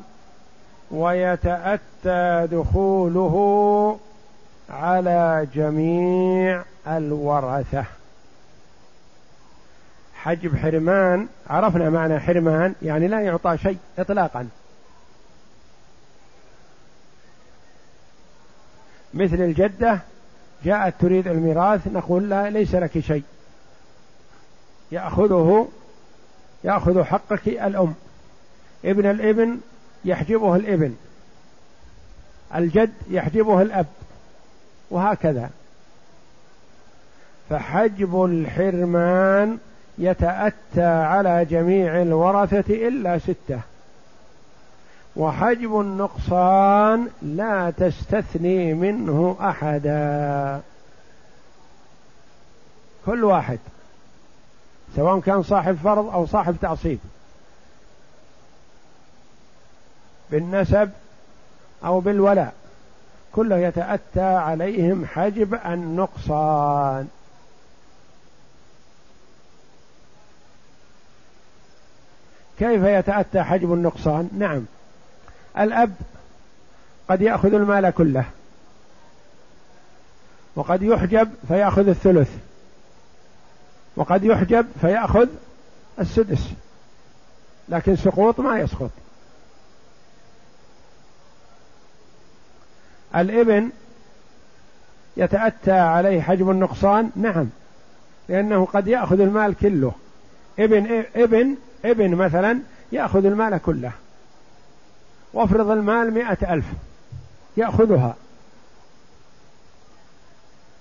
ويتأتى 0.91 2.47
دخوله 2.51 3.99
على 4.71 5.47
جميع 5.55 6.63
الورثة. 6.87 7.85
حجب 10.15 10.57
حرمان 10.57 11.27
عرفنا 11.49 11.89
معنى 11.89 12.19
حرمان 12.19 12.75
يعني 12.81 13.07
لا 13.07 13.21
يعطى 13.21 13.57
شيء 13.57 13.77
إطلاقا. 13.99 14.47
مثل 19.13 19.35
الجدة 19.35 19.99
جاءت 20.63 20.93
تريد 20.99 21.27
الميراث 21.27 21.87
نقول 21.87 22.29
لا 22.29 22.49
ليس 22.49 22.75
لك 22.75 22.99
شيء. 22.99 23.23
يأخذه 24.91 25.69
يأخذ 26.63 27.03
حقك 27.03 27.47
الأم. 27.47 27.93
ابن 28.85 29.09
الابن 29.09 29.59
يحجبه 30.05 30.55
الابن. 30.55 30.95
الجد 32.55 32.93
يحجبه 33.09 33.61
الأب. 33.61 33.85
وهكذا. 34.91 35.49
فحجب 37.49 38.25
الحرمان 38.25 39.57
يتأتى 39.97 40.83
على 40.83 41.45
جميع 41.45 42.01
الورثة 42.01 42.87
إلا 42.87 43.19
ستة. 43.19 43.59
وحجب 45.15 45.79
النقصان 45.79 47.07
لا 47.21 47.73
تستثني 47.77 48.73
منه 48.73 49.37
أحدا. 49.41 50.61
كل 53.05 53.23
واحد 53.23 53.59
سواء 54.95 55.19
كان 55.19 55.43
صاحب 55.43 55.77
فرض 55.83 56.09
أو 56.09 56.25
صاحب 56.25 56.55
تعصيب. 56.61 56.99
بالنسب 60.31 60.91
أو 61.85 61.99
بالولاء. 61.99 62.60
كله 63.35 63.57
يتأتى 63.57 64.21
عليهم 64.21 65.05
حجب 65.05 65.53
النقصان. 65.65 67.07
كيف 72.59 72.83
يتأتى 72.83 73.43
حجب 73.43 73.73
النقصان؟ 73.73 74.29
نعم. 74.37 74.65
الأب 75.59 75.93
قد 77.09 77.21
يأخذ 77.21 77.53
المال 77.53 77.89
كله 77.89 78.25
وقد 80.55 80.83
يحجب 80.83 81.29
فيأخذ 81.47 81.87
الثلث 81.87 82.29
وقد 83.95 84.23
يحجب 84.23 84.65
فيأخذ 84.81 85.27
السدس 85.99 86.49
لكن 87.69 87.95
سقوط 87.95 88.39
ما 88.39 88.59
يسقط. 88.59 88.91
الإبن 93.15 93.69
يتأتى 95.17 95.71
عليه 95.71 96.21
حجم 96.21 96.51
النقصان؟ 96.51 97.11
نعم. 97.15 97.49
لأنه 98.29 98.65
قد 98.65 98.87
يأخذ 98.87 99.19
المال 99.19 99.55
كله. 99.55 99.91
ابن 100.59 101.03
ابن 101.15 101.55
إبن 101.85 102.15
مثلا 102.15 102.59
يأخذ 102.91 103.25
المال 103.25 103.57
كله. 103.57 103.91
وافرض 105.33 105.69
المال 105.69 106.13
مئة 106.13 106.53
ألف 106.53 106.65
يأخذها. 107.57 108.15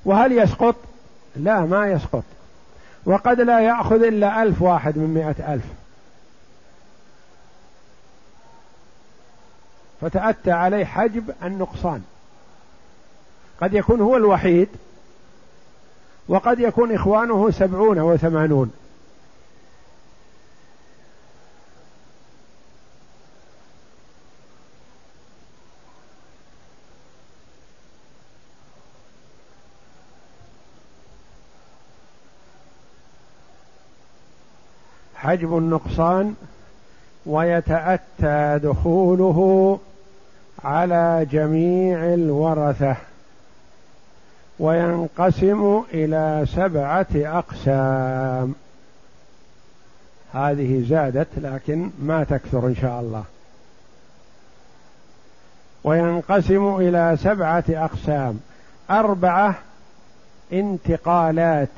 وهل 0.05 0.33
يسقط؟ 0.33 0.77
لا 1.37 1.61
ما 1.61 1.87
يسقط. 1.87 2.25
وقد 3.05 3.41
لا 3.41 3.61
يأخذ 3.61 4.03
إلا 4.03 4.43
ألف 4.43 4.63
واحد 4.63 4.99
من 4.99 5.15
مئة 5.15 5.55
ألف. 5.55 5.65
فتأتى 10.01 10.51
عليه 10.51 10.85
حجب 10.85 11.35
النقصان. 11.43 12.03
قد 13.61 13.75
يكون 13.75 14.01
هو 14.01 14.17
الوحيد 14.17 14.69
وقد 16.29 16.61
يكون 16.61 16.95
إخوانه 16.95 17.51
سبعون 17.51 17.99
وثمانون. 17.99 18.73
حجب 35.15 35.59
النقصان 35.59 36.35
ويتأتى 37.27 38.61
دخوله 38.63 39.79
على 40.65 41.27
جميع 41.31 42.15
الورثة. 42.15 43.10
وينقسم 44.61 45.83
إلى 45.93 46.47
سبعة 46.49 47.07
أقسام. 47.15 48.55
هذه 50.35 50.85
زادت 50.89 51.29
لكن 51.37 51.91
ما 52.03 52.25
تكثر 52.25 52.67
إن 52.67 52.77
شاء 52.77 53.01
الله. 53.01 53.25
وينقسم 55.85 56.77
إلى 56.77 57.17
سبعة 57.21 57.65
أقسام. 57.69 58.41
أربعة 58.91 59.55
انتقالات 60.53 61.69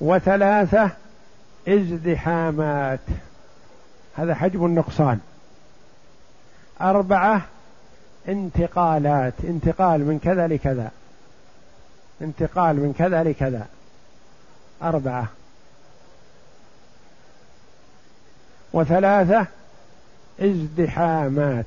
وثلاثة 0.00 0.90
ازدحامات. 1.68 3.00
هذا 4.16 4.34
حجم 4.34 4.66
النقصان. 4.66 5.20
أربعة 6.80 7.42
انتقالات. 8.28 9.34
انتقال 9.44 10.00
من 10.00 10.18
كذا 10.18 10.46
لكذا. 10.46 10.90
انتقال 12.22 12.76
من 12.76 12.94
كذا 12.98 13.22
لكذا. 13.22 13.66
أربعة. 14.82 15.28
وثلاثة 18.72 19.46
ازدحامات. 20.40 21.66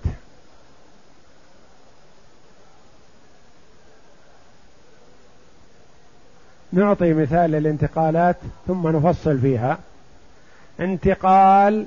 نعطي 6.73 7.13
مثال 7.13 7.51
للانتقالات 7.51 8.35
ثم 8.67 8.87
نفصل 8.87 9.39
فيها. 9.39 9.77
انتقال 10.79 11.85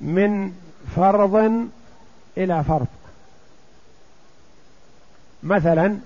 من 0.00 0.52
فرض 0.96 1.66
إلى 2.36 2.64
فرض. 2.64 2.86
مثلا 5.42 5.98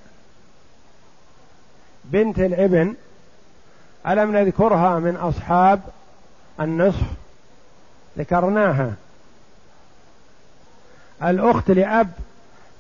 بنت 2.13 2.39
الابن 2.39 2.95
ألم 4.07 4.37
نذكرها 4.37 4.99
من 4.99 5.17
أصحاب 5.17 5.81
النصف 6.61 7.07
ذكرناها. 8.19 8.93
الأخت 11.23 11.71
لأب 11.71 12.11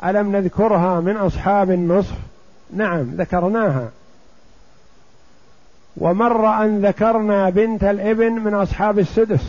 ألم 0.04 0.36
نذكرها 0.36 1.00
من 1.00 1.16
أصحاب 1.16 1.70
النصف 1.70 2.14
نعم 2.70 3.02
ذكرناها. 3.02 3.88
ومر 5.96 6.64
أن 6.64 6.86
ذكرنا 6.86 7.50
بنت 7.50 7.84
الابن 7.84 8.32
من 8.32 8.54
أصحاب 8.54 8.98
السدس 8.98 9.44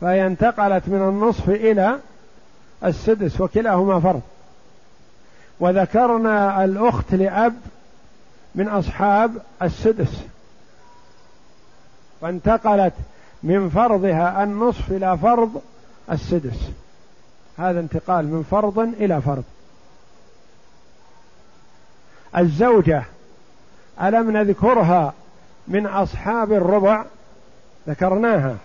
فهي 0.00 0.26
انتقلت 0.26 0.88
من 0.88 1.08
النصف 1.08 1.48
إلى 1.48 1.98
السدس 2.84 3.40
وكلاهما 3.40 4.00
فرض. 4.00 4.22
وذكرنا 5.60 6.64
الأخت 6.64 7.14
لأب 7.14 7.54
من 8.54 8.68
أصحاب 8.68 9.42
السدس. 9.62 10.22
فانتقلت 12.20 12.92
من 13.42 13.68
فرضها 13.70 14.42
النصف 14.44 14.90
إلى 14.90 15.18
فرض 15.18 15.62
السدس. 16.10 16.70
هذا 17.58 17.80
انتقال 17.80 18.26
من 18.26 18.42
فرض 18.50 18.78
إلى 18.78 19.20
فرض. 19.20 19.44
الزوجة 22.36 23.02
ألم 24.02 24.30
نذكرها 24.30 25.12
من 25.68 25.86
أصحاب 25.86 26.52
الربع؟ 26.52 27.04
ذكرناها. 27.88 28.56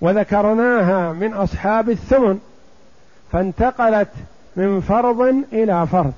وذكرناها 0.00 1.12
من 1.12 1.34
أصحاب 1.34 1.90
الثمن 1.90 2.40
فانتقلت 3.32 4.08
من 4.56 4.80
فرض 4.80 5.20
إلى 5.52 5.86
فرض. 5.86 6.12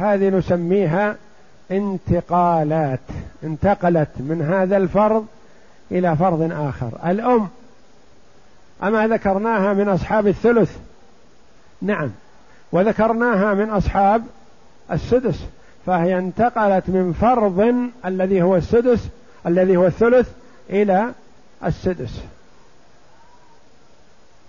هذه 0.00 0.28
نسميها 0.28 1.16
انتقالات 1.70 3.00
انتقلت 3.44 4.08
من 4.18 4.42
هذا 4.42 4.76
الفرض 4.76 5.26
إلى 5.90 6.16
فرض 6.16 6.52
آخر. 6.52 7.10
الأم 7.10 7.48
أما 8.82 9.08
ذكرناها 9.08 9.72
من 9.72 9.88
أصحاب 9.88 10.26
الثلث؟ 10.26 10.76
نعم. 11.82 12.10
وذكرناها 12.72 13.54
من 13.54 13.70
أصحاب 13.70 14.22
السدس 14.92 15.44
فهي 15.86 16.18
انتقلت 16.18 16.88
من 16.88 17.12
فرض 17.20 17.74
الذي 18.04 18.42
هو 18.42 18.56
السدس 18.56 19.08
الذي 19.46 19.76
هو 19.76 19.86
الثلث 19.86 20.28
إلى 20.70 21.12
السدس. 21.64 22.20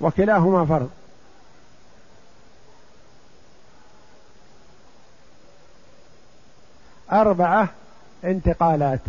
وكلاهما 0.01 0.65
فرض. 0.65 0.89
أربعة 7.13 7.69
انتقالات. 8.23 8.99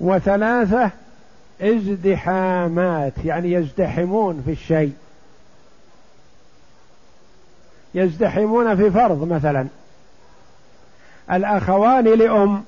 وثلاثة 0.00 0.90
ازدحامات 1.60 3.12
يعني 3.24 3.52
يزدحمون 3.52 4.42
في 4.44 4.52
الشيء. 4.52 4.92
يزدحمون 7.94 8.76
في 8.76 8.90
فرض 8.90 9.32
مثلا. 9.32 9.66
الأخوان 11.32 12.04
لأم 12.04 12.64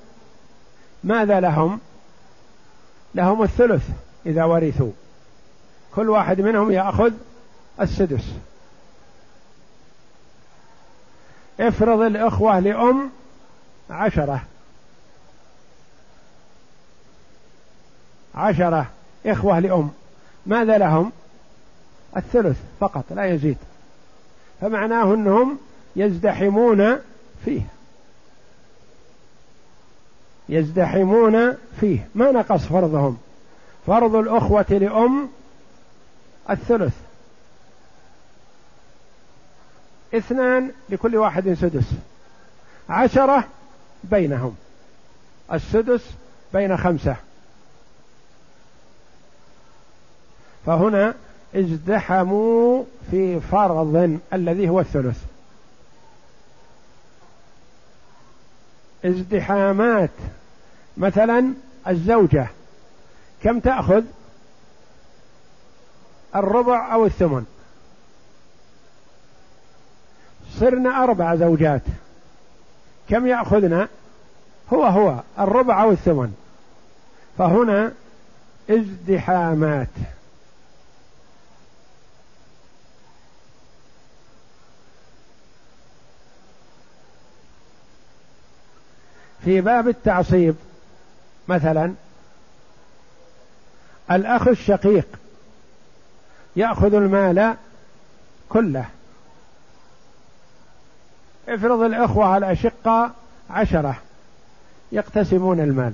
ماذا 1.03 1.39
لهم؟ 1.39 1.79
لهم 3.15 3.43
الثلث 3.43 3.89
إذا 4.25 4.43
ورثوا. 4.43 4.91
كل 5.95 6.09
واحد 6.09 6.41
منهم 6.41 6.71
يأخذ 6.71 7.11
السدس. 7.81 8.33
افرض 11.59 12.01
الإخوة 12.01 12.59
لأم 12.59 13.09
عشرة. 13.89 14.41
عشرة 18.35 18.87
إخوة 19.25 19.59
لأم. 19.59 19.89
ماذا 20.45 20.77
لهم؟ 20.77 21.11
الثلث 22.17 22.57
فقط 22.79 23.03
لا 23.09 23.25
يزيد. 23.25 23.57
فمعناه 24.61 25.13
أنهم 25.13 25.57
يزدحمون 25.95 26.97
فيه. 27.45 27.61
يزدحمون 30.49 31.57
فيه. 31.79 32.07
ما 32.15 32.31
نقص 32.31 32.61
فرضهم؟ 32.61 33.17
فرض 33.87 34.15
الأخوة 34.15 34.65
لأم 34.69 35.29
الثلث. 36.49 36.93
اثنان 40.13 40.71
لكل 40.89 41.15
واحد 41.15 41.53
سدس. 41.53 41.91
عشرة 42.89 43.43
بينهم. 44.03 44.55
السدس 45.53 46.13
بين 46.53 46.77
خمسة. 46.77 47.15
فهنا 50.65 51.13
ازدحموا 51.55 52.83
في 53.11 53.39
فرض 53.39 54.19
الذي 54.33 54.69
هو 54.69 54.79
الثلث. 54.79 55.23
ازدحامات. 59.05 60.09
مثلا 60.97 61.53
الزوجة. 61.87 62.47
كم 63.43 63.59
تأخذ؟ 63.59 64.03
الربع 66.35 66.93
أو 66.93 67.05
الثمن. 67.05 67.45
صرنا 70.59 71.03
أربع 71.03 71.35
زوجات. 71.35 71.81
كم 73.09 73.27
يأخذنا؟ 73.27 73.87
هو 74.73 74.85
هو 74.85 75.21
الربع 75.39 75.83
أو 75.83 75.91
الثمن. 75.91 76.33
فهنا 77.37 77.91
ازدحامات. 78.69 79.87
في 89.45 89.61
باب 89.61 89.87
التعصيب 89.87 90.55
مثلا 91.47 91.93
الأخ 94.11 94.47
الشقيق 94.47 95.07
يأخذ 96.55 96.93
المال 96.93 97.55
كله. 98.49 98.85
افرض 101.47 101.81
الإخوة 101.81 102.37
الأشقة 102.37 103.11
عشرة 103.49 103.97
يقتسمون 104.91 105.59
المال. 105.59 105.93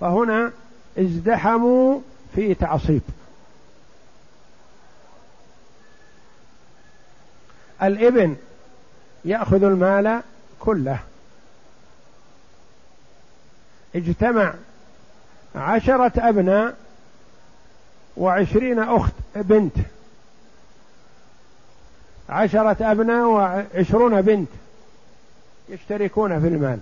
فهنا 0.00 0.52
ازدحموا 0.98 2.00
في 2.34 2.54
تعصيب. 2.54 3.02
الإبن 7.82 8.36
يأخذ 9.24 9.62
المال 9.64 10.22
كله. 10.60 10.98
اجتمع 13.94 14.54
عشرة 15.54 16.12
أبناء 16.28 16.76
وعشرين 18.16 18.78
أخت 18.78 19.12
بنت. 19.34 19.76
عشرة 22.28 22.76
أبناء 22.80 23.26
وعشرون 23.26 24.22
بنت 24.22 24.48
يشتركون 25.68 26.40
في 26.40 26.48
المال. 26.48 26.78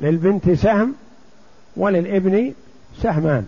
للبنت 0.00 0.50
سهم 0.50 0.94
وللابن 1.76 2.54
سهمان. 3.02 3.46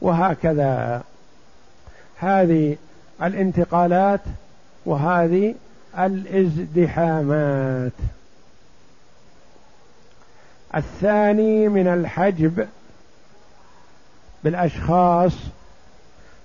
وهكذا. 0.00 1.02
هذه 2.16 2.76
الانتقالات 3.22 4.20
وهذه 4.86 5.54
الازدحامات. 5.98 7.92
الثاني 10.76 11.68
من 11.68 11.86
الحجب 11.86 12.68
بالأشخاص 14.44 15.32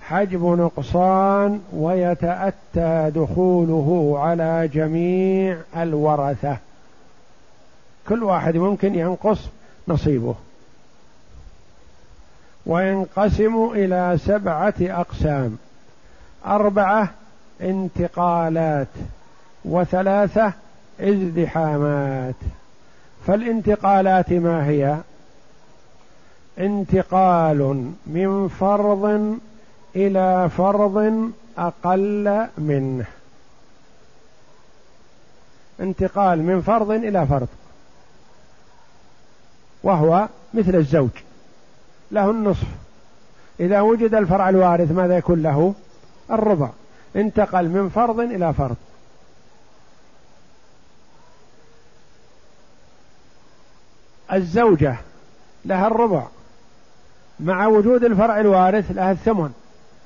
حجب 0.02 0.46
نقصان 0.46 1.62
ويتأتى 1.74 3.12
دخوله 3.16 4.16
على 4.20 4.68
جميع 4.74 5.58
الورثة. 5.78 6.58
كل 8.08 8.24
واحد 8.24 8.58
ممكن 8.58 8.96
ينقص 8.96 9.40
نصيبه. 9.88 10.36
وينقسم 12.66 13.72
إلى 13.74 14.18
سبعة 14.26 14.74
أقسام. 14.82 15.58
أربعة 16.46 17.10
انتقالات. 17.62 18.88
وثلاثة 19.66 20.54
ازدحامات 21.00 22.36
فالانتقالات 23.28 24.34
ما 24.34 24.68
هي؟ 24.68 24.98
انتقال 26.60 27.92
من 28.08 28.48
فرض 28.48 29.38
إلى 29.96 30.50
فرض 30.58 31.30
أقل 31.58 32.48
منه. 32.58 33.06
انتقال 35.80 36.44
من 36.44 36.62
فرض 36.62 36.92
إلى 36.92 37.28
فرض. 37.28 37.48
وهو 39.84 40.28
مثل 40.54 40.76
الزوج 40.76 41.10
له 42.12 42.32
النصف. 42.32 42.68
إذا 43.60 43.82
وجد 43.82 44.14
الفرع 44.14 44.50
الوارث 44.50 44.92
ماذا 44.92 45.18
يكون 45.18 45.44
له؟ 45.44 45.74
الربع. 46.32 46.70
انتقل 47.16 47.70
من 47.70 47.90
فرض 47.90 48.20
إلى 48.20 48.54
فرض. 48.54 48.76
الزوجة 54.34 54.96
لها 55.66 55.88
الربع 55.88 56.24
مع 57.40 57.68
وجود 57.68 58.04
الفرع 58.04 58.40
الوارث 58.40 58.92
لها 58.92 59.12
الثمن 59.12 59.54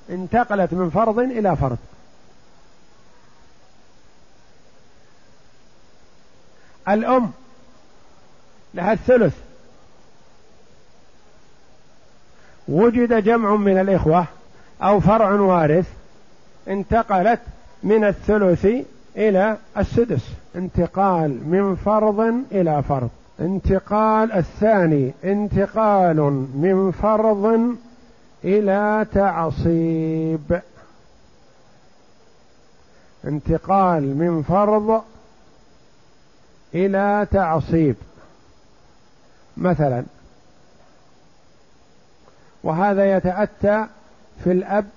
انتقلت 0.10 0.74
من 0.74 0.90
فرض 0.90 1.20
إلى 1.20 1.56
فرض. 1.56 1.78
الأم 6.90 7.32
لها 8.74 8.94
الثلث. 8.94 9.36
وجد 12.68 13.24
جمع 13.24 13.56
من 13.56 13.78
الإخوة 13.78 14.26
أو 14.82 15.00
فرع 15.00 15.32
وارث 15.32 15.88
انتقلت 16.68 17.40
من 17.84 18.04
الثلث 18.04 18.68
إلى 19.16 19.58
السدس 19.78 20.30
انتقال 20.56 21.50
من 21.50 21.76
فرض 21.76 22.20
إلى 22.52 22.84
فرض. 22.84 23.10
انتقال 23.42 24.32
الثاني 24.32 25.14
انتقال 25.24 26.18
من 26.56 26.92
فرض 26.92 27.76
إلى 28.44 29.06
تعصيب. 29.14 30.62
انتقال 33.26 34.18
من 34.18 34.44
فرض 34.44 35.04
إلى 36.76 37.28
تعصيب. 37.32 37.96
مثلا 39.58 40.04
وهذا 42.64 43.18
يتأتى 43.18 43.88
في 44.44 44.52
الأب 44.52 44.90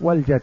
والجد. 0.00 0.42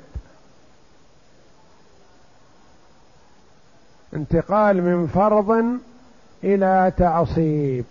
انتقال 4.13 4.83
من 4.83 5.07
فرض 5.07 5.79
إلى 6.43 6.93
تعصيب. 6.97 7.85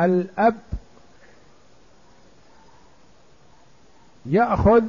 الأب 0.00 0.56
يأخذ 4.26 4.82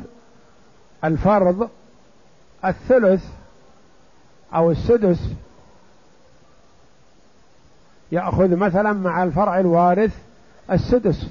الفرض 1.04 1.70
الثلث 2.66 3.26
أو 4.54 4.72
السدس. 4.72 5.20
يأخذ 8.12 8.56
مثلا 8.56 8.94
مع 8.94 9.24
الفرع 9.24 9.60
الوارث 9.60 10.18
السدس. 10.72 11.28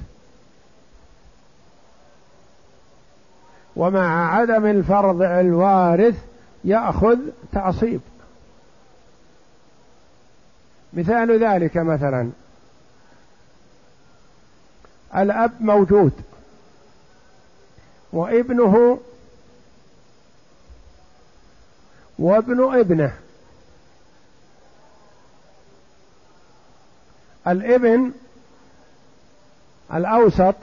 ومع 3.75 4.35
عدم 4.35 4.65
الفرض 4.65 5.21
الوارث 5.21 6.15
يأخذ 6.63 7.17
تعصيب. 7.51 8.01
مثال 10.93 11.43
ذلك 11.43 11.77
مثلا. 11.77 12.31
الأب 15.15 15.51
موجود 15.59 16.13
وابنه 18.13 18.99
وابن 22.19 22.79
ابنه. 22.79 23.13
الابن 27.47 28.11
الأوسط 29.93 30.55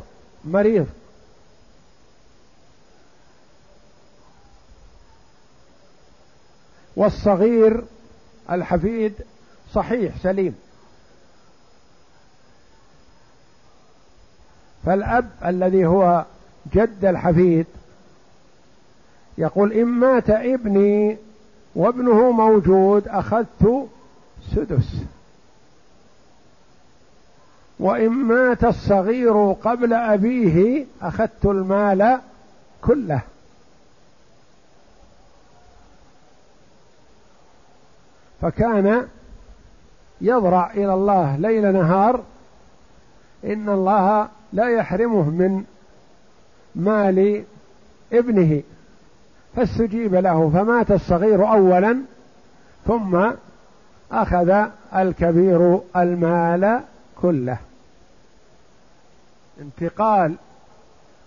مريض. 0.44 1.01
والصغير 6.96 7.84
الحفيد 8.50 9.12
صحيح 9.72 10.16
سليم. 10.22 10.54
فالأب 14.86 15.30
الذي 15.44 15.86
هو 15.86 16.24
جد 16.74 17.04
الحفيد 17.04 17.66
يقول 19.38 19.72
إن 19.72 19.84
مات 19.84 20.30
ابني 20.30 21.16
وابنه 21.74 22.30
موجود 22.30 23.08
أخذت 23.08 23.88
سدس. 24.54 24.96
وإن 27.78 28.10
مات 28.10 28.64
الصغير 28.64 29.52
قبل 29.52 29.92
أبيه 29.92 30.86
أخذت 31.02 31.44
المال 31.44 32.18
كله. 32.82 33.20
فكان 38.42 39.08
يضرع 40.20 40.70
إلى 40.70 40.94
الله 40.94 41.36
ليل 41.36 41.72
نهار 41.72 42.22
إن 43.44 43.68
الله 43.68 44.28
لا 44.52 44.68
يحرمه 44.68 45.30
من 45.30 45.64
مال 46.74 47.44
ابنه 48.12 48.62
فاستجيب 49.56 50.14
له 50.14 50.50
فمات 50.50 50.90
الصغير 50.90 51.48
اولا 51.52 52.02
ثم 52.86 53.30
أخذ 54.12 54.66
الكبير 54.96 55.80
المال 55.96 56.80
كله. 57.22 57.58
انتقال 59.60 60.34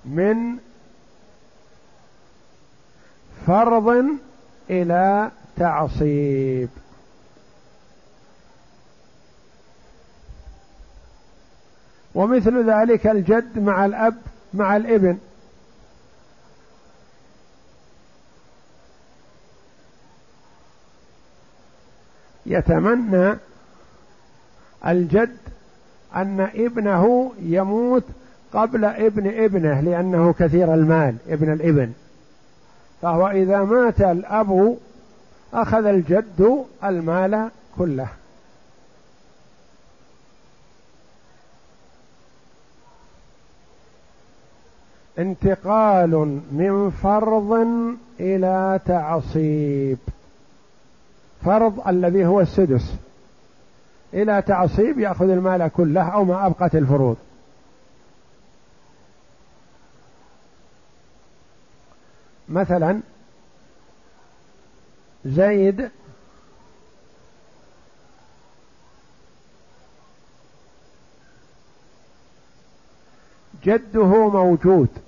من 0.05 0.57
فرض 3.47 4.05
إلى 4.69 5.31
تعصيب. 5.57 6.69
ومثل 12.15 12.69
ذلك 12.71 13.07
الجد 13.07 13.59
مع 13.59 13.85
الأب 13.85 14.15
مع 14.53 14.77
الإبن. 14.77 15.17
يتمنى 22.45 23.35
الجد 24.87 25.37
أن 26.15 26.49
ابنه 26.55 27.31
يموت 27.41 28.03
قبل 28.53 28.85
ابن 28.85 29.43
ابنه 29.43 29.81
لأنه 29.81 30.33
كثير 30.33 30.73
المال 30.73 31.15
ابن 31.27 31.53
الإبن. 31.53 31.91
فهو 33.01 33.27
إذا 33.27 33.63
مات 33.63 34.01
الأب 34.01 34.77
أخذ 35.53 35.85
الجد 35.85 36.65
المال 36.83 37.49
كله. 37.77 38.07
انتقال 45.19 46.41
من 46.51 46.91
فرض 47.03 47.67
إلى 48.19 48.79
تعصيب. 48.85 49.97
فرض 51.45 51.87
الذي 51.87 52.25
هو 52.25 52.41
السدس. 52.41 52.93
إلى 54.13 54.41
تعصيب 54.41 54.99
يأخذ 54.99 55.29
المال 55.29 55.67
كله 55.67 56.09
أو 56.09 56.23
ما 56.23 56.45
أبقت 56.45 56.75
الفروض. 56.75 57.17
مثلا 62.49 63.01
زيد 65.25 65.89
جده 73.63 74.29
موجود. 74.29 75.04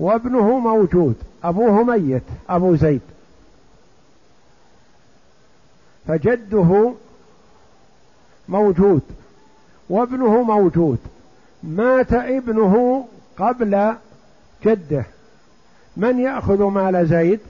وابنه 0.00 0.58
موجود 0.58 1.14
أبوه 1.44 1.82
ميت 1.82 2.22
أبو 2.48 2.76
زيد. 2.76 3.00
فجده 6.08 6.94
موجود 8.48 9.02
وابنه 9.88 10.42
موجود. 10.42 10.98
مات 11.62 12.12
ابنه 12.12 13.06
قبل 13.38 13.94
جده. 14.64 15.04
من 15.96 16.18
يأخذ 16.18 16.62
مال 16.64 17.06
زيد؟ 17.06 17.40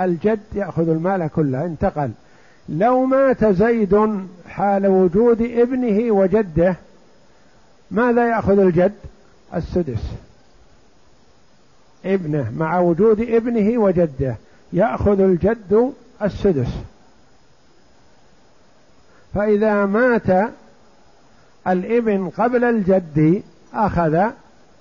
الجد 0.00 0.40
يأخذ 0.54 0.88
المال 0.88 1.30
كله 1.36 1.64
انتقل. 1.64 2.10
لو 2.68 3.04
مات 3.04 3.44
زيد 3.44 4.26
حال 4.48 4.86
وجود 4.86 5.42
ابنه 5.42 6.12
وجده 6.12 6.76
ماذا 7.90 8.28
يأخذ 8.28 8.58
الجد؟ 8.58 8.94
السدس. 9.54 10.27
ابنه 12.04 12.50
مع 12.56 12.78
وجود 12.78 13.20
ابنه 13.20 13.80
وجده 13.80 14.36
يأخذ 14.72 15.20
الجد 15.20 15.92
السدس. 16.22 16.68
فإذا 19.34 19.86
مات 19.86 20.50
الابن 21.66 22.28
قبل 22.28 22.64
الجد 22.64 23.42
أخذ 23.74 24.30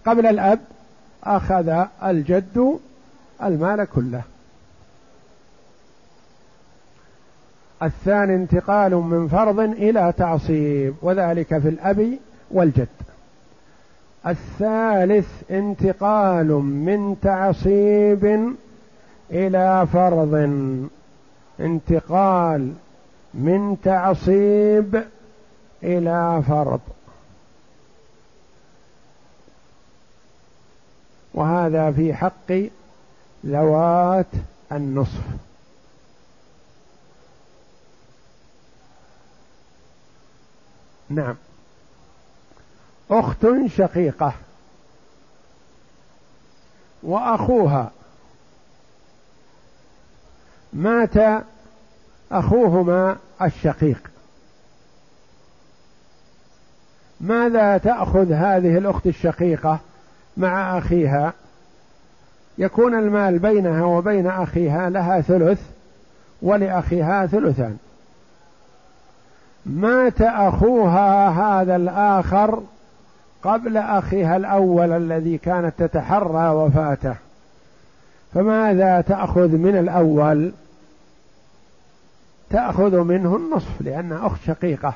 قبل 0.05 0.25
الأب 0.25 0.59
أخذ 1.23 1.85
الجد 2.03 2.79
المال 3.43 3.85
كله. 3.85 4.21
الثاني 7.83 8.35
انتقال 8.35 8.95
من 8.95 9.27
فرض 9.27 9.59
إلى 9.59 10.13
تعصيب 10.17 10.95
وذلك 11.01 11.59
في 11.59 11.69
الأب 11.69 12.17
والجد. 12.51 12.87
الثالث 14.25 15.51
انتقال 15.51 16.47
من 16.63 17.17
تعصيب 17.21 18.55
إلى 19.31 19.87
فرض. 19.93 20.33
انتقال 21.59 22.73
من 23.33 23.77
تعصيب 23.83 25.03
إلى 25.83 26.43
فرض. 26.47 26.79
وهذا 31.33 31.91
في 31.91 32.13
حق 32.13 32.51
ذوات 33.45 34.25
النصف. 34.71 35.21
نعم. 41.09 41.35
أخت 43.11 43.47
شقيقة 43.67 44.33
وأخوها. 47.03 47.91
مات 50.73 51.43
أخوهما 52.31 53.17
الشقيق. 53.41 54.11
ماذا 57.21 57.77
تأخذ 57.77 58.31
هذه 58.31 58.77
الأخت 58.77 59.07
الشقيقة 59.07 59.79
مع 60.37 60.77
أخيها؟ 60.77 61.33
يكون 62.57 62.93
المال 62.99 63.39
بينها 63.39 63.83
وبين 63.83 64.27
أخيها 64.27 64.89
لها 64.89 65.21
ثلث 65.21 65.61
ولأخيها 66.41 67.25
ثلثان. 67.25 67.77
مات 69.65 70.21
أخوها 70.21 71.29
هذا 71.29 71.75
الآخر 71.75 72.63
قبل 73.47 73.77
أخيها 73.77 74.37
الأول 74.37 74.91
الذي 74.91 75.37
كانت 75.37 75.73
تتحرى 75.83 76.49
وفاته. 76.49 77.15
فماذا 78.33 79.01
تأخذ 79.01 79.47
من 79.47 79.77
الأول؟ 79.77 80.51
تأخذ 82.49 82.97
منه 82.97 83.35
النصف 83.35 83.81
لأن 83.81 84.13
أخت 84.13 84.41
شقيقة. 84.43 84.93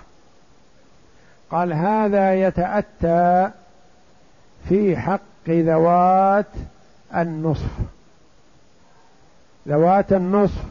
قال 1.51 1.73
هذا 1.73 2.33
يتأتى 2.33 3.51
في 4.69 4.97
حق 4.97 5.49
ذوات 5.49 6.45
النصف. 7.15 7.71
ذوات 9.67 10.13
النصف 10.13 10.63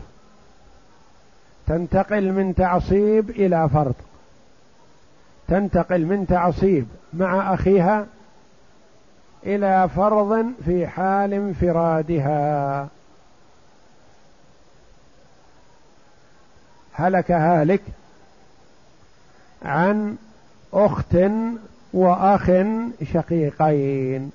تنتقل 1.67 2.33
من 2.33 2.55
تعصيب 2.55 3.31
إلى 3.31 3.69
فرض. 3.69 3.95
تنتقل 5.51 6.07
من 6.07 6.27
تعصيب 6.27 6.89
مع 7.13 7.55
أخيها 7.55 8.07
إلى 9.47 9.89
فرض 9.89 10.47
في 10.65 10.87
حال 10.87 11.35
انفرادها. 11.35 12.89
هلك 16.93 17.31
هالك 17.31 17.83
عن 19.63 20.17
أخت 20.73 21.17
وأخ 21.93 22.51
شقيقين. 23.13 24.33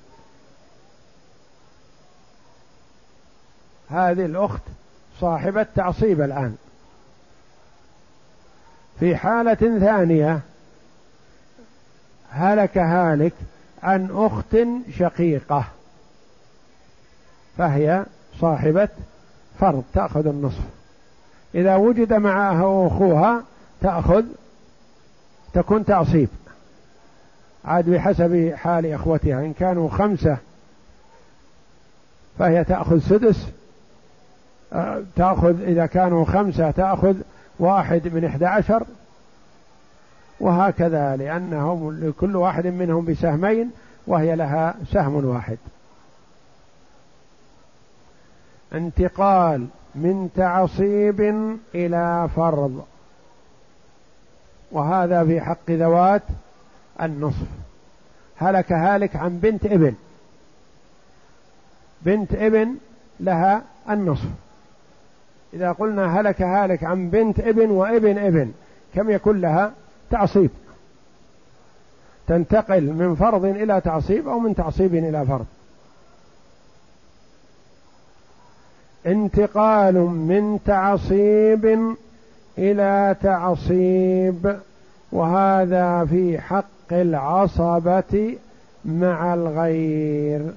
هذه 3.90 4.24
الأخت 4.24 4.62
صاحبة 5.20 5.66
تعصيب 5.74 6.20
الآن. 6.20 6.56
في 9.00 9.16
حالة 9.16 9.78
ثانية 9.78 10.40
هلك 12.36 12.78
هالك 12.78 13.32
عن 13.82 14.08
أخت 14.12 14.56
شقيقة 14.98 15.64
فهي 17.58 18.04
صاحبة 18.40 18.88
فرض 19.60 19.84
تأخذ 19.94 20.26
النصف. 20.26 20.64
إذا 21.54 21.76
وجد 21.76 22.12
معها 22.12 22.86
أخوها 22.86 23.42
تأخذ 23.80 24.24
تكون 25.54 25.84
تعصيب. 25.84 26.28
عاد 27.64 27.90
بحسب 27.90 28.54
حال 28.56 28.86
إخوتها 28.86 29.40
إن 29.40 29.52
كانوا 29.52 29.88
خمسة 29.88 30.36
فهي 32.38 32.64
تأخذ 32.64 32.98
سدس 32.98 33.46
آه، 34.72 35.02
تأخذ 35.16 35.62
إذا 35.62 35.86
كانوا 35.86 36.24
خمسة 36.24 36.70
تأخذ 36.70 37.16
واحد 37.58 38.08
من 38.08 38.24
إحدى 38.24 38.46
عشر. 38.46 38.86
وهكذا 40.40 41.16
لأنهم 41.16 42.00
لكل 42.04 42.36
واحد 42.36 42.66
منهم 42.66 43.04
بسهمين 43.04 43.70
وهي 44.06 44.36
لها 44.36 44.74
سهم 44.92 45.24
واحد. 45.24 45.58
انتقال 48.72 49.66
من 49.94 50.30
تعصيب 50.36 51.20
إلى 51.74 52.28
فرض. 52.36 52.84
وهذا 54.72 55.24
في 55.24 55.40
حق 55.40 55.70
ذوات 55.70 56.22
النصف. 57.02 57.46
هلك 58.36 58.72
هالك 58.72 59.16
عن 59.16 59.38
بنت 59.38 59.66
ابن. 59.66 59.94
بنت 62.02 62.34
ابن 62.34 62.74
لها 63.20 63.62
النصف. 63.90 64.28
إذا 65.54 65.72
قلنا 65.72 66.20
هلك 66.20 66.42
هالك 66.42 66.84
عن 66.84 67.10
بنت 67.10 67.40
ابن 67.40 67.70
وابن 67.70 68.18
ابن 68.18 68.52
كم 68.94 69.10
يكون 69.10 69.40
لها؟ 69.40 69.72
تعصيب. 70.10 70.50
تنتقل 72.26 72.82
من 72.82 73.14
فرض 73.14 73.44
إلى 73.44 73.80
تعصيب 73.80 74.28
أو 74.28 74.38
من 74.38 74.54
تعصيب 74.54 74.94
إلى 74.94 75.26
فرض. 75.26 75.46
انتقال 79.06 79.94
من 80.04 80.58
تعصيب 80.64 81.96
إلى 82.58 83.16
تعصيب 83.22 84.60
وهذا 85.12 86.04
في 86.04 86.40
حق 86.40 86.92
العصبة 86.92 88.38
مع 88.84 89.34
الغير. 89.34 90.52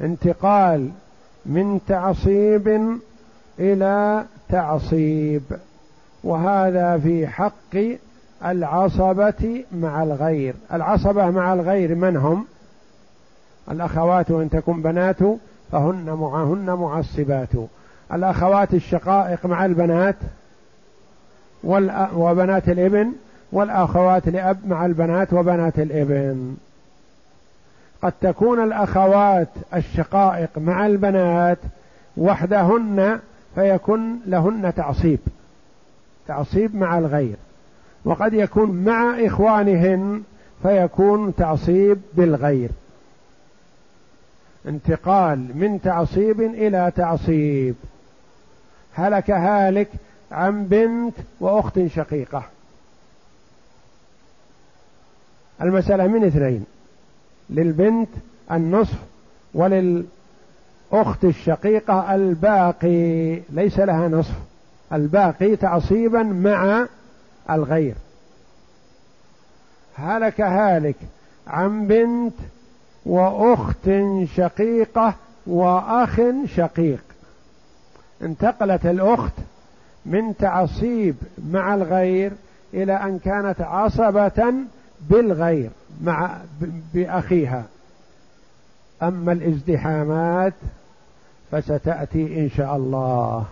انتقال 0.00 0.90
من 1.46 1.80
تعصيب 1.88 2.98
إلى 3.58 4.24
تعصيب. 4.48 5.42
وهذا 6.24 6.98
في 6.98 7.26
حق 7.26 7.76
العصبة 8.44 9.64
مع 9.72 10.02
الغير. 10.02 10.54
العصبة 10.72 11.30
مع 11.30 11.52
الغير 11.52 11.94
من 11.94 12.16
هم؟ 12.16 12.44
الأخوات 13.70 14.30
وإن 14.30 14.50
تكن 14.50 14.82
بنات 14.82 15.18
فهن 15.72 16.16
معهن 16.20 16.70
معصبات. 16.70 17.48
الأخوات 18.12 18.74
الشقائق 18.74 19.46
مع 19.46 19.64
البنات 19.64 20.16
وبنات 22.14 22.68
الإبن 22.68 23.12
والأخوات 23.52 24.28
لأب 24.28 24.58
مع 24.66 24.86
البنات 24.86 25.32
وبنات 25.32 25.78
الإبن. 25.78 26.56
قد 28.02 28.12
تكون 28.20 28.64
الأخوات 28.64 29.48
الشقائق 29.74 30.50
مع 30.58 30.86
البنات 30.86 31.58
وحدهن 32.16 33.18
فيكون 33.54 34.20
لهن 34.26 34.72
تعصيب. 34.76 35.18
تعصيب 36.30 36.76
مع 36.76 36.98
الغير 36.98 37.36
وقد 38.04 38.34
يكون 38.34 38.70
مع 38.70 39.26
إخوانهن 39.26 40.22
فيكون 40.62 41.34
تعصيب 41.34 42.00
بالغير. 42.14 42.70
انتقال 44.66 45.58
من 45.58 45.80
تعصيب 45.82 46.40
إلى 46.40 46.92
تعصيب. 46.96 47.74
هلك 48.94 49.30
هالك 49.30 49.88
عن 50.32 50.64
بنت 50.64 51.14
وأخت 51.40 51.86
شقيقة. 51.86 52.42
المسألة 55.62 56.06
من 56.06 56.24
اثنين 56.24 56.64
للبنت 57.50 58.10
النصف 58.52 58.98
وللأخت 59.54 61.24
الشقيقة 61.24 62.14
الباقي 62.14 63.40
ليس 63.50 63.78
لها 63.78 64.08
نصف. 64.08 64.49
الباقي 64.92 65.56
تعصيبا 65.56 66.22
مع 66.22 66.86
الغير. 67.50 67.94
هلك 69.94 70.40
هالك 70.40 70.96
عن 71.46 71.86
بنت 71.86 72.34
وأخت 73.06 73.90
شقيقة 74.36 75.14
وأخ 75.46 76.20
شقيق. 76.44 77.02
انتقلت 78.22 78.86
الأخت 78.86 79.32
من 80.06 80.36
تعصيب 80.36 81.16
مع 81.50 81.74
الغير 81.74 82.32
إلى 82.74 82.92
أن 82.92 83.18
كانت 83.18 83.60
عصبة 83.60 84.54
بالغير 85.00 85.70
مع 86.02 86.36
بأخيها. 86.94 87.64
أما 89.02 89.32
الازدحامات 89.32 90.54
فستأتي 91.50 92.40
إن 92.40 92.50
شاء 92.56 92.76
الله. 92.76 93.46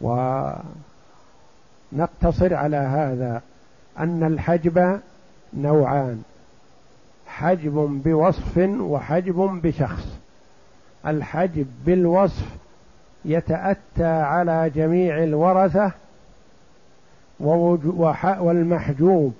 ونقتصر 0.00 0.64
على 2.54 2.76
هذا 2.76 3.42
أن 3.98 4.22
الحجب 4.24 5.00
نوعان 5.54 6.22
حجب 7.26 8.02
بوصف 8.04 8.58
وحجب 8.80 9.60
بشخص. 9.62 10.18
الحجب 11.06 11.66
بالوصف 11.86 12.46
يتأتى 13.24 14.04
على 14.04 14.70
جميع 14.70 15.22
الورثة 15.24 15.92
والمحجوب 18.40 19.34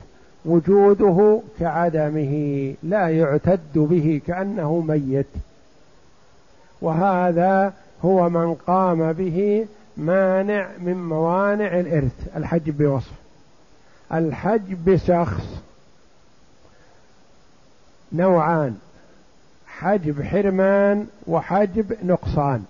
وجوده 0.44 1.40
كعدمه 1.60 2.74
لا 2.82 3.08
يعتد 3.08 3.74
به 3.74 4.20
كأنه 4.26 4.80
ميت. 4.80 5.26
وهذا 6.82 7.72
هو 8.04 8.28
من 8.28 8.54
قام 8.54 9.12
به 9.12 9.66
مانع 9.98 10.68
من 10.78 11.08
موانع 11.08 11.80
الإرث. 11.80 12.36
الحجب 12.36 12.78
بوصف. 12.78 13.12
الحجب 14.12 14.84
بشخص. 14.84 15.62
نوعان. 18.12 18.78
حجب 19.66 20.22
حرمان 20.22 21.06
وحجب 21.26 21.96
نقصان 22.02 22.64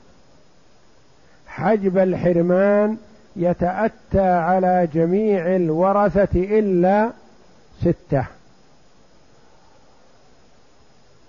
حجب 1.46 1.98
الحرمان 1.98 2.96
يتأتى 3.36 4.20
على 4.20 4.88
جميع 4.94 5.56
الورثة 5.56 6.58
إلا 6.58 7.10
ستة. 7.80 8.26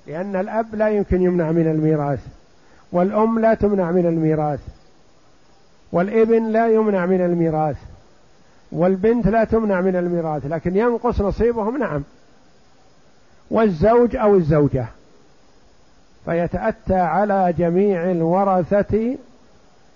لأن 0.07 0.35
الأب 0.35 0.75
لا 0.75 0.89
يمكن 0.89 1.21
يمنع 1.21 1.51
من 1.51 1.67
الميراث 1.67 2.19
والأم 2.91 3.39
لا 3.39 3.53
تمنع 3.53 3.91
من 3.91 4.05
الميراث. 4.05 4.59
والإبن 5.91 6.47
لا 6.51 6.67
يمنع 6.67 7.05
من 7.05 7.21
الميراث 7.21 7.77
والبنت 8.71 9.27
لا 9.27 9.43
تمنع 9.43 9.81
من 9.81 9.95
الميراث 9.95 10.45
لكن 10.45 10.75
ينقص 10.77 11.21
نصيبهم 11.21 11.77
نعم. 11.77 12.03
والزوج 13.51 14.15
أو 14.15 14.35
الزوجة 14.35 14.85
فيتأتى 16.25 16.95
على 16.95 17.53
جميع 17.57 18.11
الورثة 18.11 19.17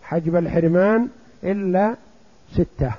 حجب 0.04 0.36
الحرمان 0.36 1.08
إلا 1.44 1.96
ستة. 2.54 2.92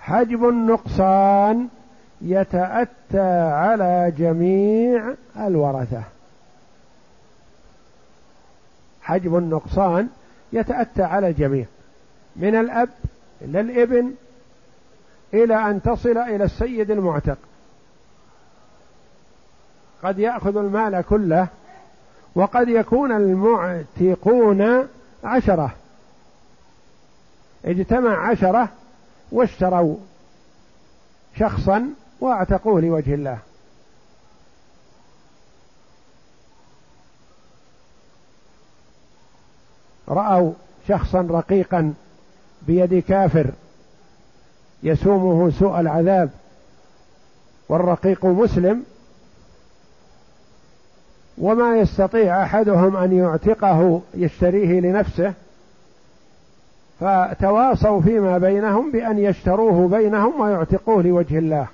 حجب 0.00 0.48
النقصان 0.48 1.68
يتأتى 2.20 3.50
على 3.50 4.12
جميع 4.18 5.14
الورثة. 5.36 6.02
حجب 9.04 9.36
النقصان 9.36 10.08
يتأتى 10.52 11.02
على 11.02 11.28
الجميع 11.28 11.66
من 12.36 12.54
الأب 12.54 12.88
إلى 13.42 13.60
الابن 13.60 14.14
إلى 15.34 15.70
أن 15.70 15.82
تصل 15.82 16.18
إلى 16.18 16.44
السيد 16.44 16.90
المعتق. 16.90 17.38
قد 20.02 20.18
يأخذ 20.18 20.56
المال 20.56 21.04
كله 21.08 21.48
وقد 22.34 22.68
يكون 22.68 23.12
المعتقون 23.12 24.88
عشرة. 25.24 25.74
اجتمع 27.64 28.30
عشرة 28.30 28.68
واشتروا 29.32 29.96
شخصا 31.38 31.88
واعتقوه 32.20 32.80
لوجه 32.80 33.14
الله. 33.14 33.38
رأوا 40.08 40.52
شخصا 40.88 41.20
رقيقا 41.30 41.94
بيد 42.66 42.98
كافر 42.98 43.50
يسومه 44.82 45.50
سوء 45.50 45.80
العذاب 45.80 46.30
والرقيق 47.68 48.26
مسلم 48.26 48.84
وما 51.38 51.76
يستطيع 51.76 52.42
أحدهم 52.42 52.96
أن 52.96 53.12
يعتقه 53.18 54.00
يشتريه 54.14 54.80
لنفسه 54.80 55.34
فتواصوا 57.00 58.00
فيما 58.00 58.38
بينهم 58.38 58.92
بأن 58.92 59.18
يشتروه 59.18 59.88
بينهم 59.88 60.40
ويعتقوه 60.40 61.02
لوجه 61.02 61.38
الله. 61.38 61.66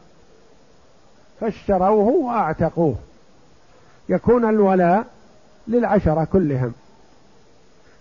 فاشتروه 1.41 2.09
وأعتقوه. 2.09 2.95
يكون 4.09 4.49
الولاء 4.49 5.05
للعشرة 5.69 6.25
كلهم. 6.25 6.73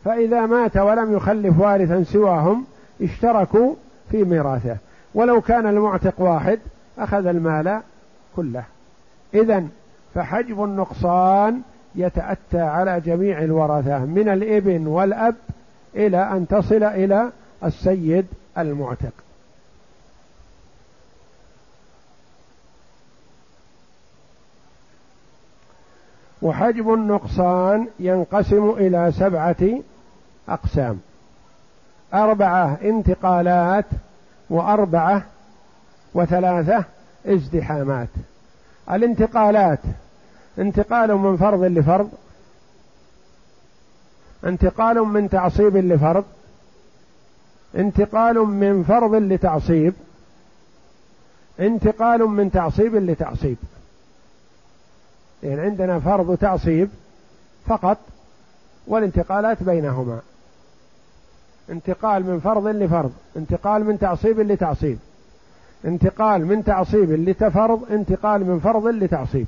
فإذا 0.05 0.45
مات 0.45 0.77
ولم 0.77 1.15
يخلف 1.15 1.59
وارثا 1.59 2.03
سواهم 2.03 2.65
اشتركوا 3.01 3.75
في 4.11 4.23
ميراثه. 4.23 4.77
ولو 5.13 5.41
كان 5.41 5.67
المعتق 5.67 6.13
واحد 6.17 6.59
أخذ 6.97 7.25
المال 7.25 7.81
كله. 8.35 8.63
اذا 9.33 9.67
فحجب 10.15 10.63
النقصان 10.63 11.61
يتأتى 11.95 12.61
على 12.61 13.01
جميع 13.01 13.41
الورثة 13.41 14.05
من 14.05 14.29
الإبن 14.29 14.87
والأب 14.87 15.35
إلى 15.95 16.31
أن 16.31 16.47
تصل 16.47 16.83
إلى 16.83 17.29
السيد 17.63 18.25
المعتق. 18.57 19.13
وحجب 26.41 26.93
النقصان 26.93 27.87
ينقسم 27.99 28.69
إلى 28.69 29.11
سبعة 29.11 29.81
أقسام. 30.49 30.99
أربعة 32.13 32.77
انتقالات 32.83 33.85
وأربعة 34.49 35.23
وثلاثة 36.13 36.83
ازدحامات. 37.25 38.07
الانتقالات 38.91 39.79
انتقال 40.59 41.15
من 41.15 41.37
فرض 41.37 41.63
لفرض 41.63 42.09
انتقال 44.45 44.97
من 44.97 45.29
تعصيب 45.29 45.77
لفرض 45.77 46.23
انتقال 47.75 48.35
من 48.35 48.83
فرض 48.83 49.15
لتعصيب 49.15 49.93
انتقال 51.59 52.21
من 52.21 52.51
تعصيب 52.51 52.95
لتعصيب. 52.95 53.57
يعني 55.43 55.61
عندنا 55.61 55.99
فرض 55.99 56.37
تعصيب 56.37 56.89
فقط 57.67 57.97
والانتقالات 58.87 59.63
بينهما. 59.63 60.19
انتقال 61.71 62.23
من 62.25 62.39
فرض 62.39 62.67
لفرض 62.67 63.11
انتقال 63.37 63.85
من 63.85 63.99
تعصيب 63.99 64.39
لتعصيب. 64.39 64.99
انتقال 65.85 66.45
من 66.45 66.63
تعصيب 66.63 67.11
لتفرض 67.11 67.91
انتقال 67.91 68.45
من 68.45 68.59
فرض 68.59 68.87
لتعصيب. 68.87 69.47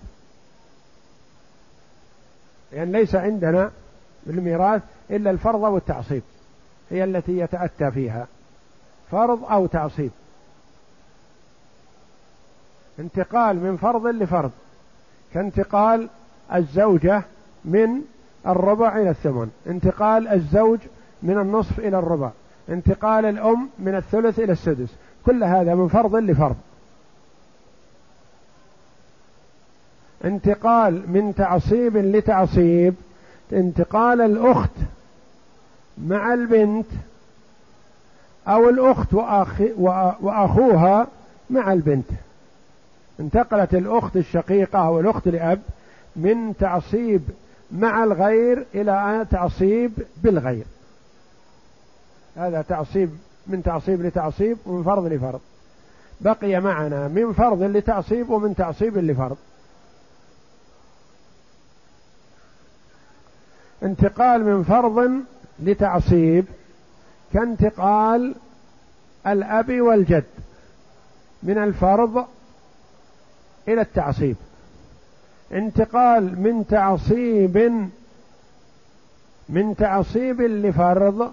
يعني 2.73 2.91
ليس 2.91 3.15
عندنا 3.15 3.71
بالميراث 4.25 4.81
إلا 5.11 5.31
الفرض 5.31 5.61
والتعصيب 5.61 6.21
هي 6.89 7.03
التي 7.03 7.37
يتأتى 7.37 7.91
فيها. 7.91 8.27
فرض 9.11 9.43
أو 9.43 9.65
تعصيب. 9.65 10.11
انتقال 12.99 13.55
من 13.55 13.77
فرض 13.77 14.07
لفرض. 14.07 14.51
كانتقال 15.33 16.09
الزوجة 16.55 17.23
من 17.65 18.01
الربع 18.47 18.97
إلى 18.97 19.09
الثمن. 19.09 19.51
انتقال 19.67 20.27
الزوج 20.27 20.79
من 21.23 21.37
النصف 21.37 21.79
إلى 21.79 21.99
الربع. 21.99 22.31
انتقال 22.69 23.25
الأم 23.25 23.69
من 23.79 23.95
الثلث 23.95 24.39
إلى 24.39 24.51
السدس. 24.51 24.89
كل 25.25 25.43
هذا 25.43 25.75
من 25.75 25.87
فرض 25.87 26.15
لفرض. 26.15 26.55
انتقال 30.25 30.93
من 30.93 31.33
تعصيب 31.37 31.97
لتعصيب. 31.97 32.95
انتقال 33.53 34.21
الأخت 34.21 34.71
مع 35.97 36.33
البنت 36.33 36.85
أو 38.47 38.69
الأخت 38.69 39.13
وأخوها 40.21 41.07
مع 41.49 41.73
البنت. 41.73 42.09
انتقلت 43.19 43.73
الأخت 43.73 44.17
الشقيقة 44.17 44.79
أو 44.79 44.99
الأخت 44.99 45.27
لأب 45.27 45.61
من 46.15 46.53
تعصيب 46.59 47.21
مع 47.71 48.03
الغير 48.03 48.65
إلى 48.75 49.25
تعصيب 49.31 49.91
بالغير. 50.23 50.65
هذا 52.35 52.61
تعصيب 52.61 53.09
من 53.47 53.63
تعصيب 53.63 54.01
لتعصيب 54.01 54.57
ومن 54.65 54.83
فرض 54.83 55.05
لفرض. 55.05 55.39
بقي 56.21 56.61
معنا 56.61 57.07
من 57.07 57.33
فرض 57.33 57.63
لتعصيب 57.63 58.29
ومن 58.29 58.55
تعصيب 58.55 58.97
لفرض. 58.97 59.37
انتقال 63.83 64.45
من 64.45 64.63
فرض 64.63 65.11
لتعصيب 65.59 66.45
كانتقال 67.33 68.35
الأب 69.27 69.81
والجد 69.81 70.23
من 71.43 71.57
الفرض 71.57 72.25
إلى 73.67 73.81
التعصيب. 73.81 74.35
انتقال 75.51 76.41
من 76.41 76.67
تعصيب 76.67 77.89
من 79.49 79.75
تعصيب 79.75 80.41
لفرض 80.41 81.31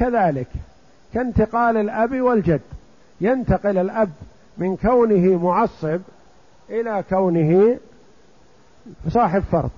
كذلك 0.00 0.46
كانتقال 1.14 1.76
الأب 1.76 2.20
والجد. 2.20 2.60
ينتقل 3.20 3.78
الأب 3.78 4.10
من 4.58 4.76
كونه 4.76 5.38
معصب 5.44 6.00
إلى 6.70 7.04
كونه 7.10 7.78
صاحب 9.08 9.42
فرض. 9.52 9.70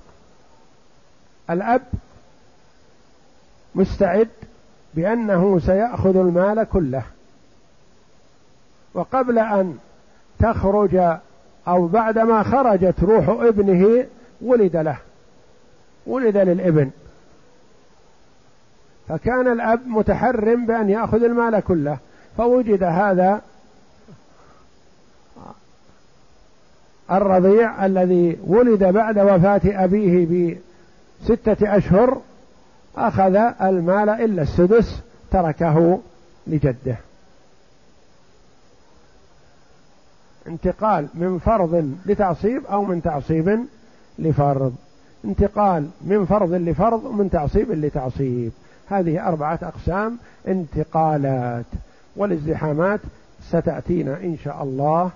الأب 1.50 1.82
مستعد 3.74 4.28
بأنه 4.94 5.58
سيأخذ 5.58 6.16
المال 6.16 6.64
كله. 6.64 7.02
وقبل 8.94 9.38
أن 9.38 9.78
تخرج 10.38 11.18
أو 11.68 11.86
بعدما 11.86 12.42
خرجت 12.42 12.94
روح 13.02 13.28
ابنه 13.28 14.06
ولد 14.42 14.76
له. 14.76 14.96
ولد 16.06 16.36
للابن. 16.36 16.90
فكان 19.08 19.52
الأب 19.52 19.80
متحرم 19.86 20.66
بأن 20.66 20.90
يأخذ 20.90 21.24
المال 21.24 21.60
كله 21.60 21.98
فوجد 22.36 22.82
هذا 22.82 23.40
الرضيع 27.10 27.86
الذي 27.86 28.38
ولد 28.46 28.84
بعد 28.84 29.18
وفاة 29.18 29.84
أبيه 29.84 30.56
بستة 31.22 31.76
أشهر 31.76 32.20
أخذ 32.96 33.36
المال 33.62 34.08
إلا 34.08 34.42
السدس 34.42 35.00
تركه 35.30 36.00
لجده. 36.46 36.96
انتقال 40.46 41.08
من 41.14 41.38
فرض 41.38 41.94
لتعصيب 42.06 42.66
أو 42.66 42.84
من 42.84 43.02
تعصيب 43.02 43.66
لفرض. 44.18 44.74
انتقال 45.24 45.88
من 46.00 46.24
فرض 46.26 46.52
لفرض 46.52 47.04
ومن 47.04 47.30
تعصيب 47.30 47.72
لتعصيب. 47.72 48.52
هذه 48.92 49.28
أربعة 49.28 49.58
أقسام 49.62 50.18
انتقالات 50.48 51.64
والازدحامات 52.16 53.00
ستأتينا 53.48 54.16
إن 54.16 54.36
شاء 54.44 54.62
الله 54.62 55.10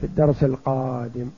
في 0.00 0.06
الدرس 0.06 0.44
القادم. 0.44 1.30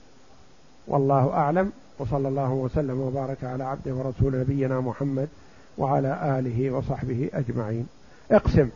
والله 0.86 1.30
أعلم 1.32 1.72
وصلى 1.98 2.28
الله 2.28 2.50
وسلم 2.50 3.00
وبارك 3.00 3.44
على 3.44 3.64
عبده 3.64 3.94
ورسول 3.94 4.40
نبينا 4.40 4.80
محمد 4.80 5.28
وعلى 5.78 6.38
آله 6.38 6.70
وصحبه 6.70 7.30
أجمعين. 7.34 7.86
اقسم. 8.30 8.68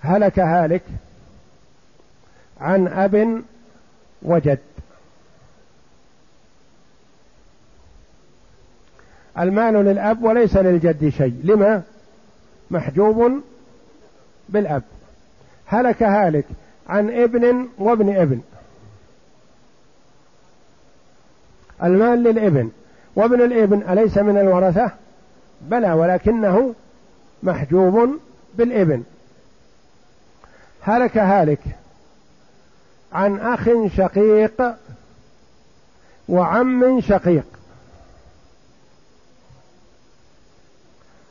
هلك 0.00 0.38
هالك 0.38 0.82
عن 2.60 2.88
أب 2.88 3.42
وجد. 4.22 4.58
المال 9.38 9.74
للأب 9.74 10.22
وليس 10.22 10.56
للجد 10.56 11.08
شيء. 11.08 11.40
لما؟ 11.44 11.82
محجوب 12.70 13.42
بالأب. 14.48 14.82
هلك 15.66 16.02
هالك 16.02 16.44
عن 16.88 17.10
ابن 17.10 17.68
وابن 17.78 18.16
ابن. 18.16 18.40
المال 21.82 22.22
للابن. 22.22 22.70
وابن 23.16 23.42
الابن 23.42 23.82
أليس 23.82 24.18
من 24.18 24.38
الورثة؟ 24.38 24.90
بلى 25.60 25.92
ولكنه 25.92 26.74
محجوب 27.42 28.18
بالابن. 28.54 29.02
هلك 30.82 31.18
هالك 31.18 31.60
عن 33.12 33.38
أخ 33.38 33.68
شقيق 33.96 34.74
وعم 36.28 37.00
شقيق. 37.00 37.44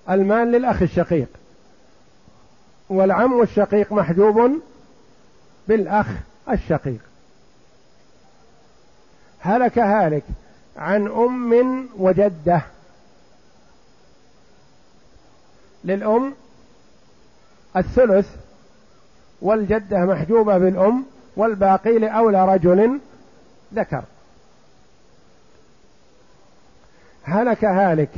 المال 0.10 0.52
للأخ 0.52 0.82
الشقيق. 0.82 1.28
والعم 2.90 3.42
الشقيق 3.42 3.94
محجوب 3.94 4.52
بالأخ 5.68 6.08
الشقيق. 6.50 7.00
هلك 9.40 9.80
هالك 9.80 10.24
عن 10.78 11.08
أم 11.08 11.90
وجدة. 11.98 12.62
للأم 15.84 16.34
الثلث 17.78 18.36
والجدة 19.42 19.98
محجوبة 19.98 20.58
بالأم 20.58 21.06
والباقي 21.36 22.00
لأولى 22.00 22.54
رجل 22.54 23.00
ذكر. 23.74 24.04
هلك 27.24 27.66
هالك 27.66 28.10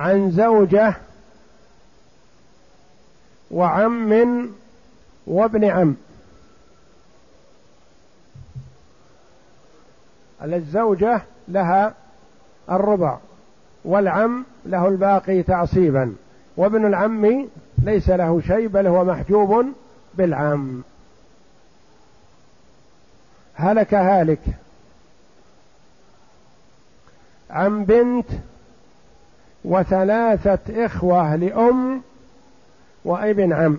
عن 0.00 0.30
زوجة 0.30 0.94
وعم 3.50 4.50
وابن 5.26 5.64
عم. 5.64 5.96
الزوجة 10.42 11.22
لها 11.48 11.94
الربع 12.70 13.18
والعم 13.84 14.44
له 14.66 14.88
الباقي 14.88 15.42
تعصيبا. 15.42 16.14
وابن 16.56 16.86
العم 16.86 17.48
ليس 17.78 18.10
له 18.10 18.40
شيء 18.40 18.68
بل 18.68 18.86
هو 18.86 19.04
محجوب 19.04 19.66
بالعم. 20.14 20.82
هلك 23.54 23.94
هالك. 23.94 24.40
عن 27.50 27.84
بنت 27.84 28.26
وثلاثة 29.64 30.86
إخوة 30.86 31.36
لأم 31.36 32.02
وابن 33.04 33.52
عم. 33.52 33.78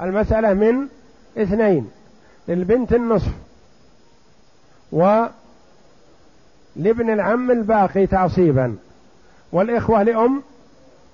المسألة 0.00 0.54
من 0.54 0.88
اثنين 1.38 1.90
للبنت 2.48 2.92
النصف 2.92 3.32
ولابن 4.92 5.30
العم 6.98 7.50
الباقي 7.50 8.06
تعصيبا. 8.06 8.76
والإخوة 9.52 10.02
لأم 10.02 10.42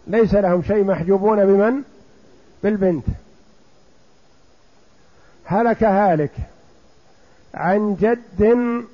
ليس 0.06 0.34
لهم 0.34 0.62
شيء 0.62 0.84
محجوبون 0.84 1.46
بمن؟ 1.46 1.82
بالبنت. 2.62 3.04
هلك 5.44 5.84
هالك. 5.84 6.32
عن 7.56 7.96
جد 8.00 8.84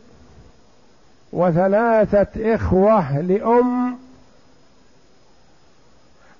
وثلاثة 1.32 2.54
إخوة 2.54 3.20
لأم 3.20 3.98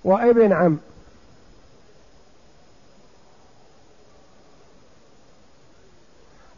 وابن 0.05 0.53
عم. 0.53 0.79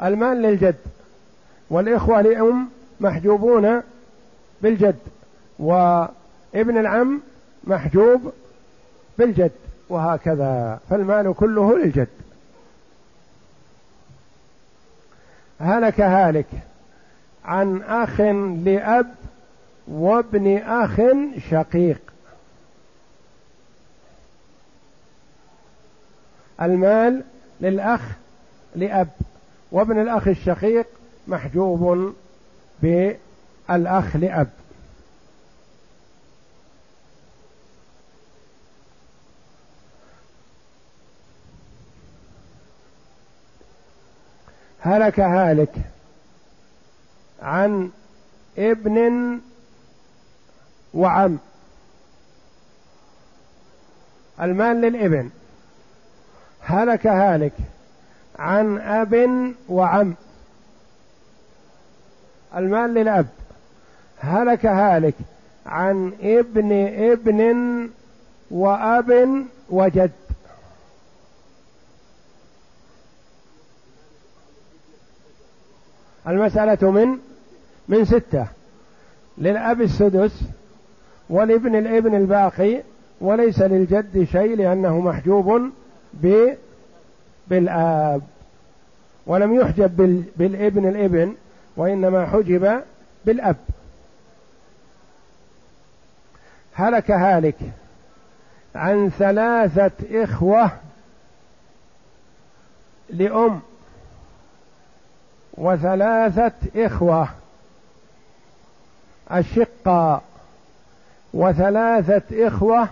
المال 0.02 0.42
للجد 0.42 0.76
والإخوة 1.70 2.20
لأم 2.20 2.68
محجوبون 3.00 3.82
بالجد 4.62 4.98
وابن 5.58 6.78
العم 6.78 7.20
محجوب 7.64 8.32
بالجد 9.18 9.52
وهكذا. 9.88 10.80
فالمال 10.90 11.34
كله 11.34 11.78
للجد. 11.78 12.08
هلك 15.64 16.00
هالك. 16.00 16.46
عن 17.44 17.82
أخ 17.82 18.20
لأب 18.64 19.14
وابن 19.88 20.56
أخ 20.58 21.00
شقيق. 21.50 22.00
المال 26.62 27.22
للأخ 27.60 28.00
لأب 28.76 29.08
وابن 29.72 30.00
الأخ 30.00 30.28
الشقيق 30.28 30.86
محجوب 31.26 32.14
بالأخ 32.82 34.16
لأب. 34.16 34.48
هلك 44.84 45.20
هالك 45.20 45.72
عن 47.42 47.90
ابن 48.58 49.38
وعم. 50.94 51.38
المال 54.40 54.80
للابن. 54.80 55.30
هلك 56.60 57.06
هالك 57.06 57.52
عن 58.38 58.78
أب 58.78 59.54
وعم. 59.68 60.14
المال 62.56 62.94
للأب. 62.94 63.26
هلك 64.18 64.66
هالك 64.66 65.14
عن 65.66 66.12
ابن 66.22 66.72
ابن 67.12 67.90
وأب 68.50 69.44
وجد. 69.70 70.10
المسألة 76.28 76.90
من 76.90 77.18
من 77.88 78.04
ستة 78.04 78.46
للأب 79.38 79.80
السدس 79.80 80.40
ولابن 81.30 81.76
الابن 81.76 82.14
الباقي 82.14 82.82
وليس 83.20 83.60
للجد 83.62 84.24
شيء 84.24 84.56
لأنه 84.56 85.00
محجوب 85.00 85.70
ب 86.12 86.54
بالآب 87.48 88.22
ولم 89.26 89.54
يحجب 89.54 89.96
بال... 89.96 90.22
بالابن 90.36 90.88
الابن 90.88 91.34
وإنما 91.76 92.26
حجب 92.26 92.82
بالأب. 93.24 93.56
هلك 96.74 97.10
هالك 97.10 97.56
عن 98.74 99.10
ثلاثة 99.10 100.24
إخوة 100.24 100.70
لأم. 103.10 103.60
وثلاثة 105.54 106.52
إخوة 106.76 107.28
أشقاء 109.28 110.22
وثلاثة 111.34 112.46
إخوة 112.48 112.88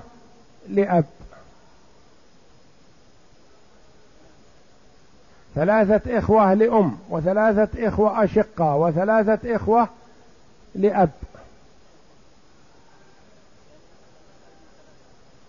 لأب. 0.69 1.05
ثلاثة 5.55 6.19
إخوة 6.19 6.55
لأم 6.55 6.99
وثلاثة 7.09 7.89
إخوة 7.89 8.25
أشقاء 8.25 8.79
وثلاثة 8.79 9.57
إخوة 9.57 9.89
لأب. 10.75 11.11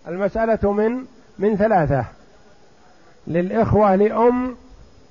المسألة 0.08 0.72
من 0.72 1.06
من 1.40 1.58
ثلاثة. 1.58 2.06
للإخوة 3.28 3.96
لأم 3.96 4.56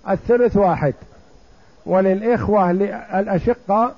الثلث 0.09 0.57
واحد. 0.57 0.95
وللإخوة 1.87 2.71
الأشقة 3.21 3.95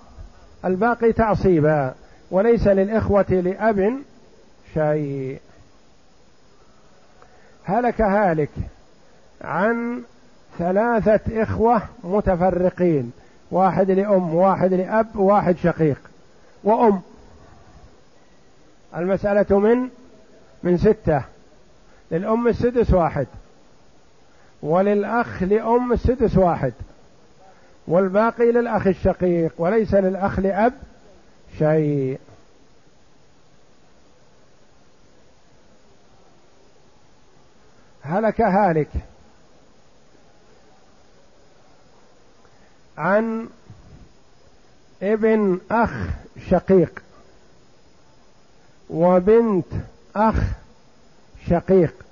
الباقي 0.64 1.12
تعصيبا 1.12 1.94
وليس 2.30 2.66
للإخوة 2.66 3.26
لأب 3.30 3.98
شيء. 4.74 5.40
هلك 7.64 8.00
هالك 8.00 8.50
عن 9.40 10.02
ثلاثة 10.58 11.42
إخوة 11.42 11.82
متفرقين 12.04 13.12
واحد 13.50 13.90
لأم 13.90 14.34
واحد 14.34 14.74
لأب 14.74 15.16
واحد 15.16 15.56
شقيق 15.56 15.98
وأم. 16.64 17.00
المسألة 18.96 19.58
من 19.58 19.88
من 20.62 20.78
ستة. 20.78 21.22
للأم 22.10 22.48
السدس 22.48 22.90
واحد 22.94 23.26
وللأخ 24.62 25.42
لأم 25.42 25.92
السدس 25.92 26.36
واحد. 26.36 26.72
والباقي 27.86 28.52
للأخ 28.52 28.86
الشقيق 28.86 29.52
وليس 29.58 29.94
للأخ 29.94 30.38
لأب 30.38 30.72
شيء. 31.58 32.18
هلك 38.02 38.40
هالك. 38.40 38.90
عن 42.98 43.48
ابن 45.02 45.60
أخ 45.70 45.90
شقيق 46.50 47.02
وبنت 48.90 49.66
أخ 50.16 50.36
شقيق. 51.50 52.03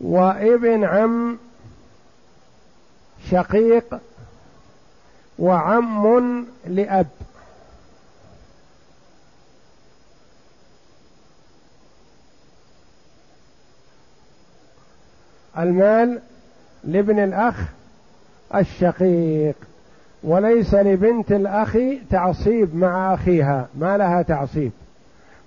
وابن 0.00 0.84
عم 0.84 1.38
شقيق 3.30 4.00
وعم 5.38 6.46
لأب. 6.66 7.06
المال 15.58 16.20
لابن 16.84 17.18
الأخ 17.18 17.54
الشقيق 18.54 19.54
وليس 20.22 20.74
لبنت 20.74 21.32
الأخ 21.32 21.76
تعصيب 22.10 22.74
مع 22.74 23.14
أخيها 23.14 23.68
ما 23.74 23.96
لها 23.96 24.22
تعصيب. 24.22 24.72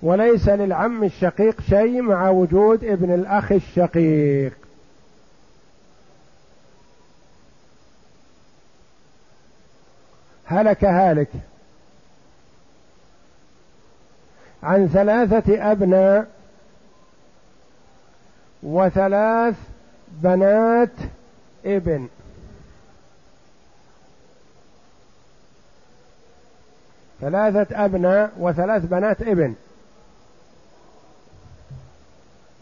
وليس 0.03 0.49
للعم 0.49 1.03
الشقيق 1.03 1.61
شيء 1.61 2.01
مع 2.01 2.29
وجود 2.29 2.83
ابن 2.83 3.13
الأخ 3.13 3.51
الشقيق. 3.51 4.53
هلك 10.45 10.83
هالك. 10.83 11.29
عن 14.63 14.87
ثلاثة 14.87 15.71
أبناء 15.71 16.27
وثلاث 18.63 19.55
بنات 20.11 20.89
ابن. 21.65 22.07
ثلاثة 27.21 27.85
أبناء 27.85 28.31
وثلاث 28.37 28.85
بنات 28.85 29.21
ابن. 29.21 29.55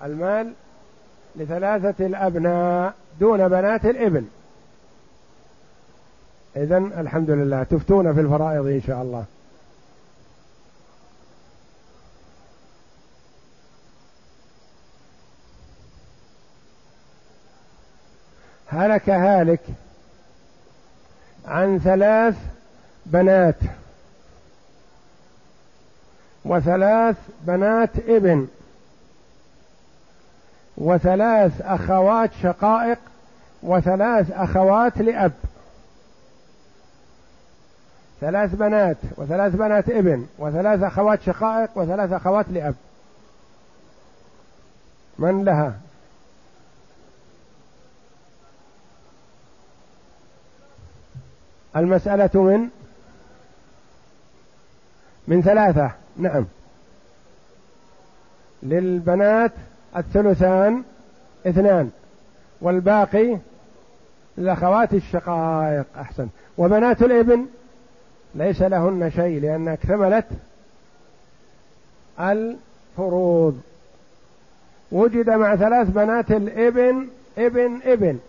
المال 0.04 0.54
لثلاثة 1.36 2.06
الأبناء 2.06 2.94
دون 3.20 3.48
بنات 3.48 3.86
الإبن. 3.86 4.28
إذا 6.56 6.78
الحمد 6.78 7.30
لله 7.30 7.64
تفتون 7.64 8.14
في 8.14 8.20
الفرائض 8.22 8.66
إن 8.66 8.82
شاء 8.88 9.02
الله. 9.02 9.26
هلك 18.68 19.10
هالك 19.10 19.62
عن 21.46 21.80
ثلاث 21.80 22.36
بنات 23.06 23.56
وثلاث 26.46 27.18
بنات 27.42 27.90
إبن. 28.08 28.48
وثلاث 30.78 31.62
أخوات 31.62 32.30
شقائق 32.44 32.98
وثلاث 33.64 34.32
أخوات 34.32 34.98
لأب. 34.98 35.32
ثلاث 38.22 38.56
بنات 38.56 38.98
وثلاث 39.18 39.56
بنات 39.56 39.90
ابن 39.90 40.28
وثلاث 40.38 40.84
أخوات 40.84 41.22
شقائق 41.22 41.70
وثلاث 41.76 42.14
أخوات 42.14 42.46
لأب. 42.50 42.76
من 45.20 45.46
لها؟ 45.46 45.74
المسألة 51.76 52.42
من؟ 52.42 52.70
من 55.28 55.42
ثلاثة. 55.42 55.92
نعم. 56.18 56.46
للبنات 58.64 59.52
الثلثان 59.98 60.84
اثنان 61.48 61.90
والباقي 62.62 63.38
للأخوات 64.38 64.94
الشقائق 64.94 65.86
أحسن. 66.00 66.28
وبنات 66.58 67.02
الإبن 67.02 67.46
ليس 68.36 68.62
لهن 68.62 69.12
شيء 69.16 69.42
لأن 69.42 69.68
اكتملت 69.68 70.26
الفروض. 72.20 73.62
وجد 74.92 75.30
مع 75.30 75.56
ثلاث 75.56 75.90
بنات 75.90 76.32
الإبن 76.32 77.08
إبن 77.38 77.80
إبن. 77.86 78.20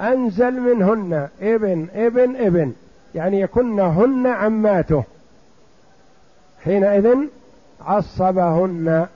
أنزل 0.00 0.60
منهن 0.60 1.28
إبن 1.42 1.88
إبن 1.94 2.36
إبن. 2.36 2.72
يعني 3.14 3.40
يكنهن 3.40 4.26
عماته. 4.26 5.04
حينئذ 6.64 7.16
عصبهن. 7.80 9.06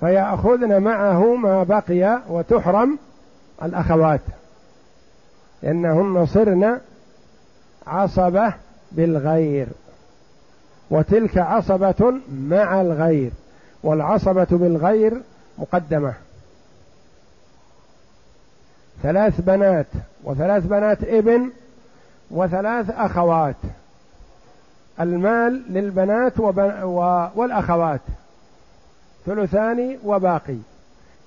فيأخذن 0.00 0.82
معه 0.82 1.34
ما 1.34 1.62
بقي 1.62 2.20
وتحرم 2.28 2.98
الأخوات. 3.62 4.20
لأنهن 5.62 6.26
صرن 6.26 6.80
عصبة 7.86 8.54
بالغير 8.92 9.66
وتلك 10.90 11.38
عصبة 11.38 12.14
مع 12.32 12.80
الغير 12.80 13.30
والعصبة 13.82 14.46
بالغير 14.50 15.22
مقدمة. 15.58 16.14
ثلاث 19.02 19.40
بنات 19.40 19.86
وثلاث 20.24 20.66
بنات 20.66 21.04
ابن 21.04 21.50
وثلاث 22.30 22.90
أخوات. 22.90 23.56
المال 25.00 25.62
للبنات 25.68 26.40
والأخوات. 27.36 28.00
ثلثان 29.26 29.98
وباقي. 30.04 30.56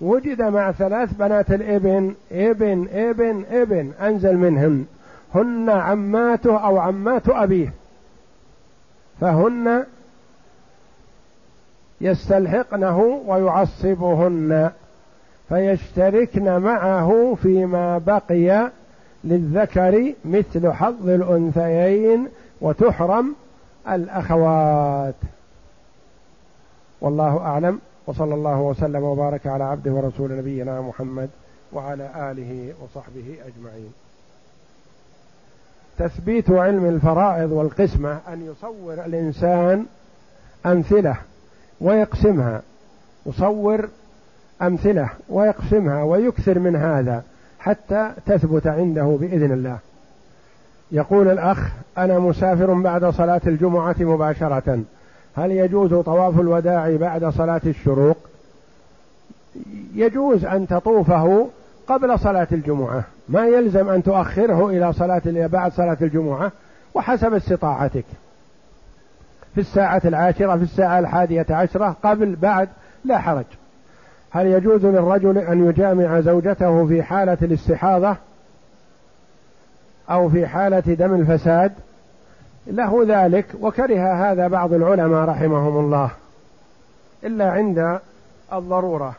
وجد 0.02 0.41
مع 0.41 0.72
ثلاث 0.72 1.14
بنات 1.14 1.52
الإبن 1.52 2.16
إبن 2.32 2.88
إبن 2.91 3.45
إبن 3.52 3.91
أنزل 4.02 4.38
منهن 4.38 4.86
هن 5.36 5.70
عماته 5.70 6.58
أو 6.58 6.78
عمات 6.78 7.30
أبيه. 7.30 7.74
فهن 9.22 9.86
يستلحقنه 12.02 13.00
ويعصبهن 13.28 14.72
فيشتركن 15.50 16.58
معه 16.58 17.38
فيما 17.41 17.97
بقي 17.97 18.72
للذكر 19.24 20.14
مثل 20.26 20.72
حظ 20.72 21.10
الأنثيين 21.10 22.28
وتحرم 22.62 23.36
الأخوات. 23.89 25.16
والله 27.02 27.38
أعلم. 27.38 27.80
وصلى 28.10 28.36
الله 28.36 28.62
وسلم 28.62 29.03
وبارك 29.03 29.47
على 29.47 29.64
عبده 29.64 29.91
ورسول 29.91 30.38
نبينا 30.38 30.82
محمد 30.82 31.30
وعلى 31.74 32.32
آله 32.32 32.74
وصحبه 32.82 33.38
أجمعين. 33.47 33.93
تثبيت 35.97 36.49
علم 36.49 36.86
الفرائض 36.86 37.51
والقسمة 37.51 38.20
أن 38.34 38.45
يصور 38.45 38.93
الإنسان 38.93 39.86
أمثلة 40.66 41.16
ويقسمها. 41.82 42.62
يصور 43.26 43.89
أمثلة 44.62 45.10
ويقسمها 45.30 46.03
ويكثر 46.03 46.60
من 46.60 46.76
هذا 46.76 47.24
حتى 47.60 48.12
تثبت 48.26 48.68
عنده 48.68 49.18
بإذن 49.22 49.51
الله. 49.51 49.78
يقول 50.91 51.28
الأخ 51.28 51.72
أنا 51.97 52.20
مسافر 52.20 52.74
بعد 52.74 53.05
صلاة 53.05 53.41
الجمعة 53.47 53.95
مباشرة. 53.99 54.84
هل 55.40 55.52
يجوز 55.52 55.94
طواف 55.94 56.40
الوداع 56.40 56.96
بعد 56.96 57.26
صلاة 57.26 57.62
الشروق؟ 57.66 58.18
يجوز 59.96 60.46
أن 60.46 60.68
تطوفه 60.68 61.50
قبل 61.88 62.20
صلاة 62.20 62.48
الجمعة. 62.52 63.04
ما 63.30 63.48
يلزم 63.48 63.90
أن 63.90 64.04
تؤخره 64.04 64.70
إلى 64.70 64.94
صلاة 64.94 65.22
بعد 65.26 65.72
صلاة 65.72 65.98
الجمعة 66.02 66.52
وحسب 66.94 67.34
استطاعتك. 67.34 68.06
في 69.56 69.62
الساعة 69.62 70.02
العاشرة 70.06 70.58
في 70.58 70.64
الساعة 70.64 71.00
الحادية 71.00 71.46
عشرة 71.50 71.96
قبل 72.04 72.36
بعد 72.36 72.70
لا 73.06 73.18
حرج. 73.18 73.46
هل 74.32 74.48
يجوز 74.48 74.86
للرجل 74.86 75.38
أن 75.38 75.70
يجامع 75.70 76.20
زوجته 76.20 76.88
في 76.88 77.04
حالة 77.04 77.38
الاستحاضة 77.42 78.16
أو 80.10 80.30
في 80.30 80.48
حالة 80.48 80.80
دم 80.80 81.14
الفساد؟ 81.14 81.72
له 82.70 83.05
ذلك 83.07 83.45
وكره 83.61 84.32
هذا 84.32 84.47
بعض 84.47 84.74
العلماء 84.74 85.30
رحمهم 85.30 85.86
الله 85.86 86.11
إلا 87.24 87.51
عند 87.51 87.99
الضرورة. 88.53 89.13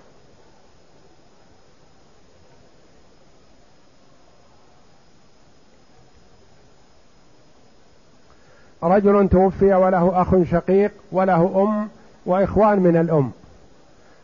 رجل 8.82 9.28
توفي 9.28 9.74
وله 9.74 10.22
أخ 10.22 10.42
شقيق 10.50 10.92
وله 11.12 11.62
أم 11.62 11.88
وإخوان 12.26 12.80
من 12.80 12.96
الأم. 12.96 13.30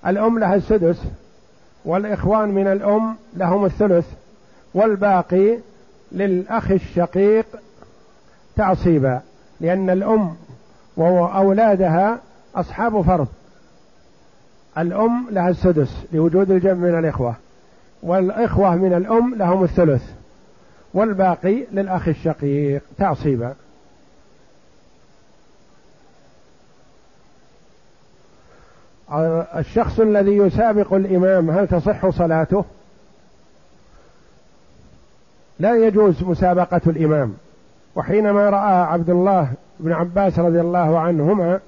الأم 0.06 0.38
لها 0.38 0.54
السدس 0.54 1.02
والإخوان 1.84 2.48
من 2.48 2.66
الأم 2.66 3.16
لهم 3.36 3.64
الثلث 3.64 4.06
والباقي 4.74 5.58
للأخ 6.12 6.70
الشقيق 6.70 7.46
تعصيبا 8.56 9.20
لأن 9.60 9.90
الأم 9.90 10.36
وأولادها 10.96 12.18
أصحاب 12.54 13.02
فرض. 13.02 13.28
الأم 14.78 15.26
لها 15.30 15.48
السدس 15.48 16.04
لوجود 16.12 16.50
الجمع 16.50 16.74
من 16.74 16.98
الإخوة 16.98 17.34
والإخوة 18.02 18.76
من 18.76 18.92
الأم 18.92 19.34
لهم 19.34 19.64
الثلث 19.64 20.02
والباقي 20.94 21.64
للأخ 21.72 22.08
الشقيق. 22.08 22.82
تعصيبا 22.98 23.54
الشخص 29.56 30.00
الذي 30.00 30.36
يسابق 30.36 30.94
الإمام 30.94 31.50
هل 31.50 31.68
تصح 31.68 32.08
صلاته؟ 32.08 32.64
لا 35.58 35.76
يجوز 35.86 36.22
مسابقة 36.22 36.80
الإمام. 36.86 37.34
وحينما 37.96 38.50
رأى 38.50 38.82
عبد 38.92 39.10
الله 39.10 39.48
بن 39.80 39.92
عباس 39.92 40.38
رضي 40.38 40.60
الله 40.60 40.98
عنهما 40.98 41.60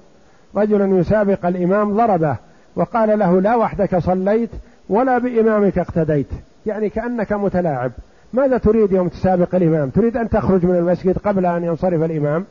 رجلا 0.55 0.99
يسابق 0.99 1.45
الإمام 1.45 1.95
ضربه 1.97 2.35
وقال 2.75 3.19
له 3.19 3.41
لا 3.41 3.55
وحدك 3.55 3.97
صليت 3.97 4.49
ولا 4.89 5.17
بإمامك 5.17 5.77
اقتديت 5.77 6.27
يعني 6.65 6.89
كأنك 6.89 7.33
متلاعب. 7.33 7.91
ماذا 8.33 8.57
تريد 8.57 8.91
يوم 8.91 9.07
تسابق 9.07 9.55
الإمام؟ 9.55 9.89
تريد 9.89 10.17
أن 10.17 10.29
تخرج 10.29 10.65
من 10.65 10.75
المسجد 10.75 11.17
قبل 11.17 11.45
أن 11.45 11.63
ينصرف 11.63 12.03
الإمام؟ 12.03 12.45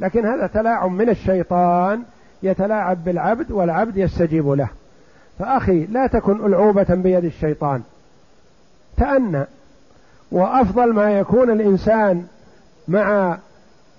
لكن 0.00 0.26
هذا 0.26 0.46
تلاعب 0.46 0.90
من 0.90 1.08
الشيطان 1.08 2.02
يتلاعب 2.42 3.04
بالعبد 3.04 3.50
والعبد 3.50 3.96
يستجيب 3.96 4.48
له. 4.48 4.68
فأخي 5.38 5.86
لا 5.86 6.06
تكن 6.06 6.46
ألعوبة 6.46 6.86
بيد 6.94 7.24
الشيطان. 7.24 7.82
تأنى. 8.96 9.44
وأفضل 10.32 10.92
ما 10.92 11.18
يكون 11.18 11.50
الإنسان 11.50 12.26
مع 12.88 13.38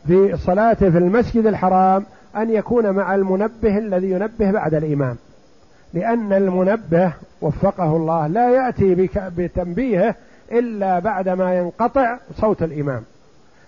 في 0.07 0.37
صلاته 0.37 0.89
في 0.89 0.97
المسجد 0.97 1.45
الحرام 1.45 2.05
أن 2.35 2.49
يكون 2.49 2.89
مع 2.89 3.15
المنبه 3.15 3.77
الذي 3.77 4.11
ينبه 4.11 4.51
بعد 4.51 4.73
الإمام. 4.73 5.15
لأن 5.93 6.33
المنبه 6.33 7.13
وفقه 7.41 7.95
الله 7.95 8.27
لا 8.27 8.49
يأتي 8.49 9.09
بتنبيهه 9.37 10.15
إلا 10.51 10.99
بعدما 10.99 11.57
ينقطع 11.57 12.17
صوت 12.35 12.63
الإمام. 12.63 13.03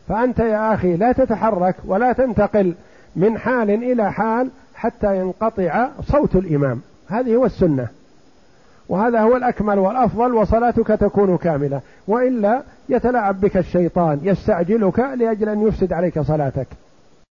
فأنت 0.08 0.40
يا 0.40 0.74
أخي 0.74 0.98
لا 0.98 1.12
تتحرك 1.12 1.76
ولا 1.86 2.14
تنتقل 2.14 2.74
من 3.16 3.38
حال 3.38 3.70
إلى 3.70 4.12
حال 4.12 4.50
حتى 4.76 5.18
ينقطع 5.18 5.90
صوت 6.04 6.36
الإمام. 6.36 6.82
هذه 7.08 7.36
هو 7.36 7.46
السنة. 7.46 7.88
وهذا 8.90 9.22
هو 9.22 9.36
الأكمل 9.36 9.80
والأفضل 9.80 10.34
وصلاتك 10.34 10.88
تكون 10.88 11.38
كاملة. 11.38 11.82
وإلا 12.08 12.62
يتلاعب 12.90 13.42
بك 13.42 13.58
الشيطان 13.58 14.20
يستعجلك 14.24 15.00
لأجل 15.00 15.50
أن 15.50 15.68
يفسد 15.68 15.94
عليك 15.94 16.20
صلاتك. 16.20 16.68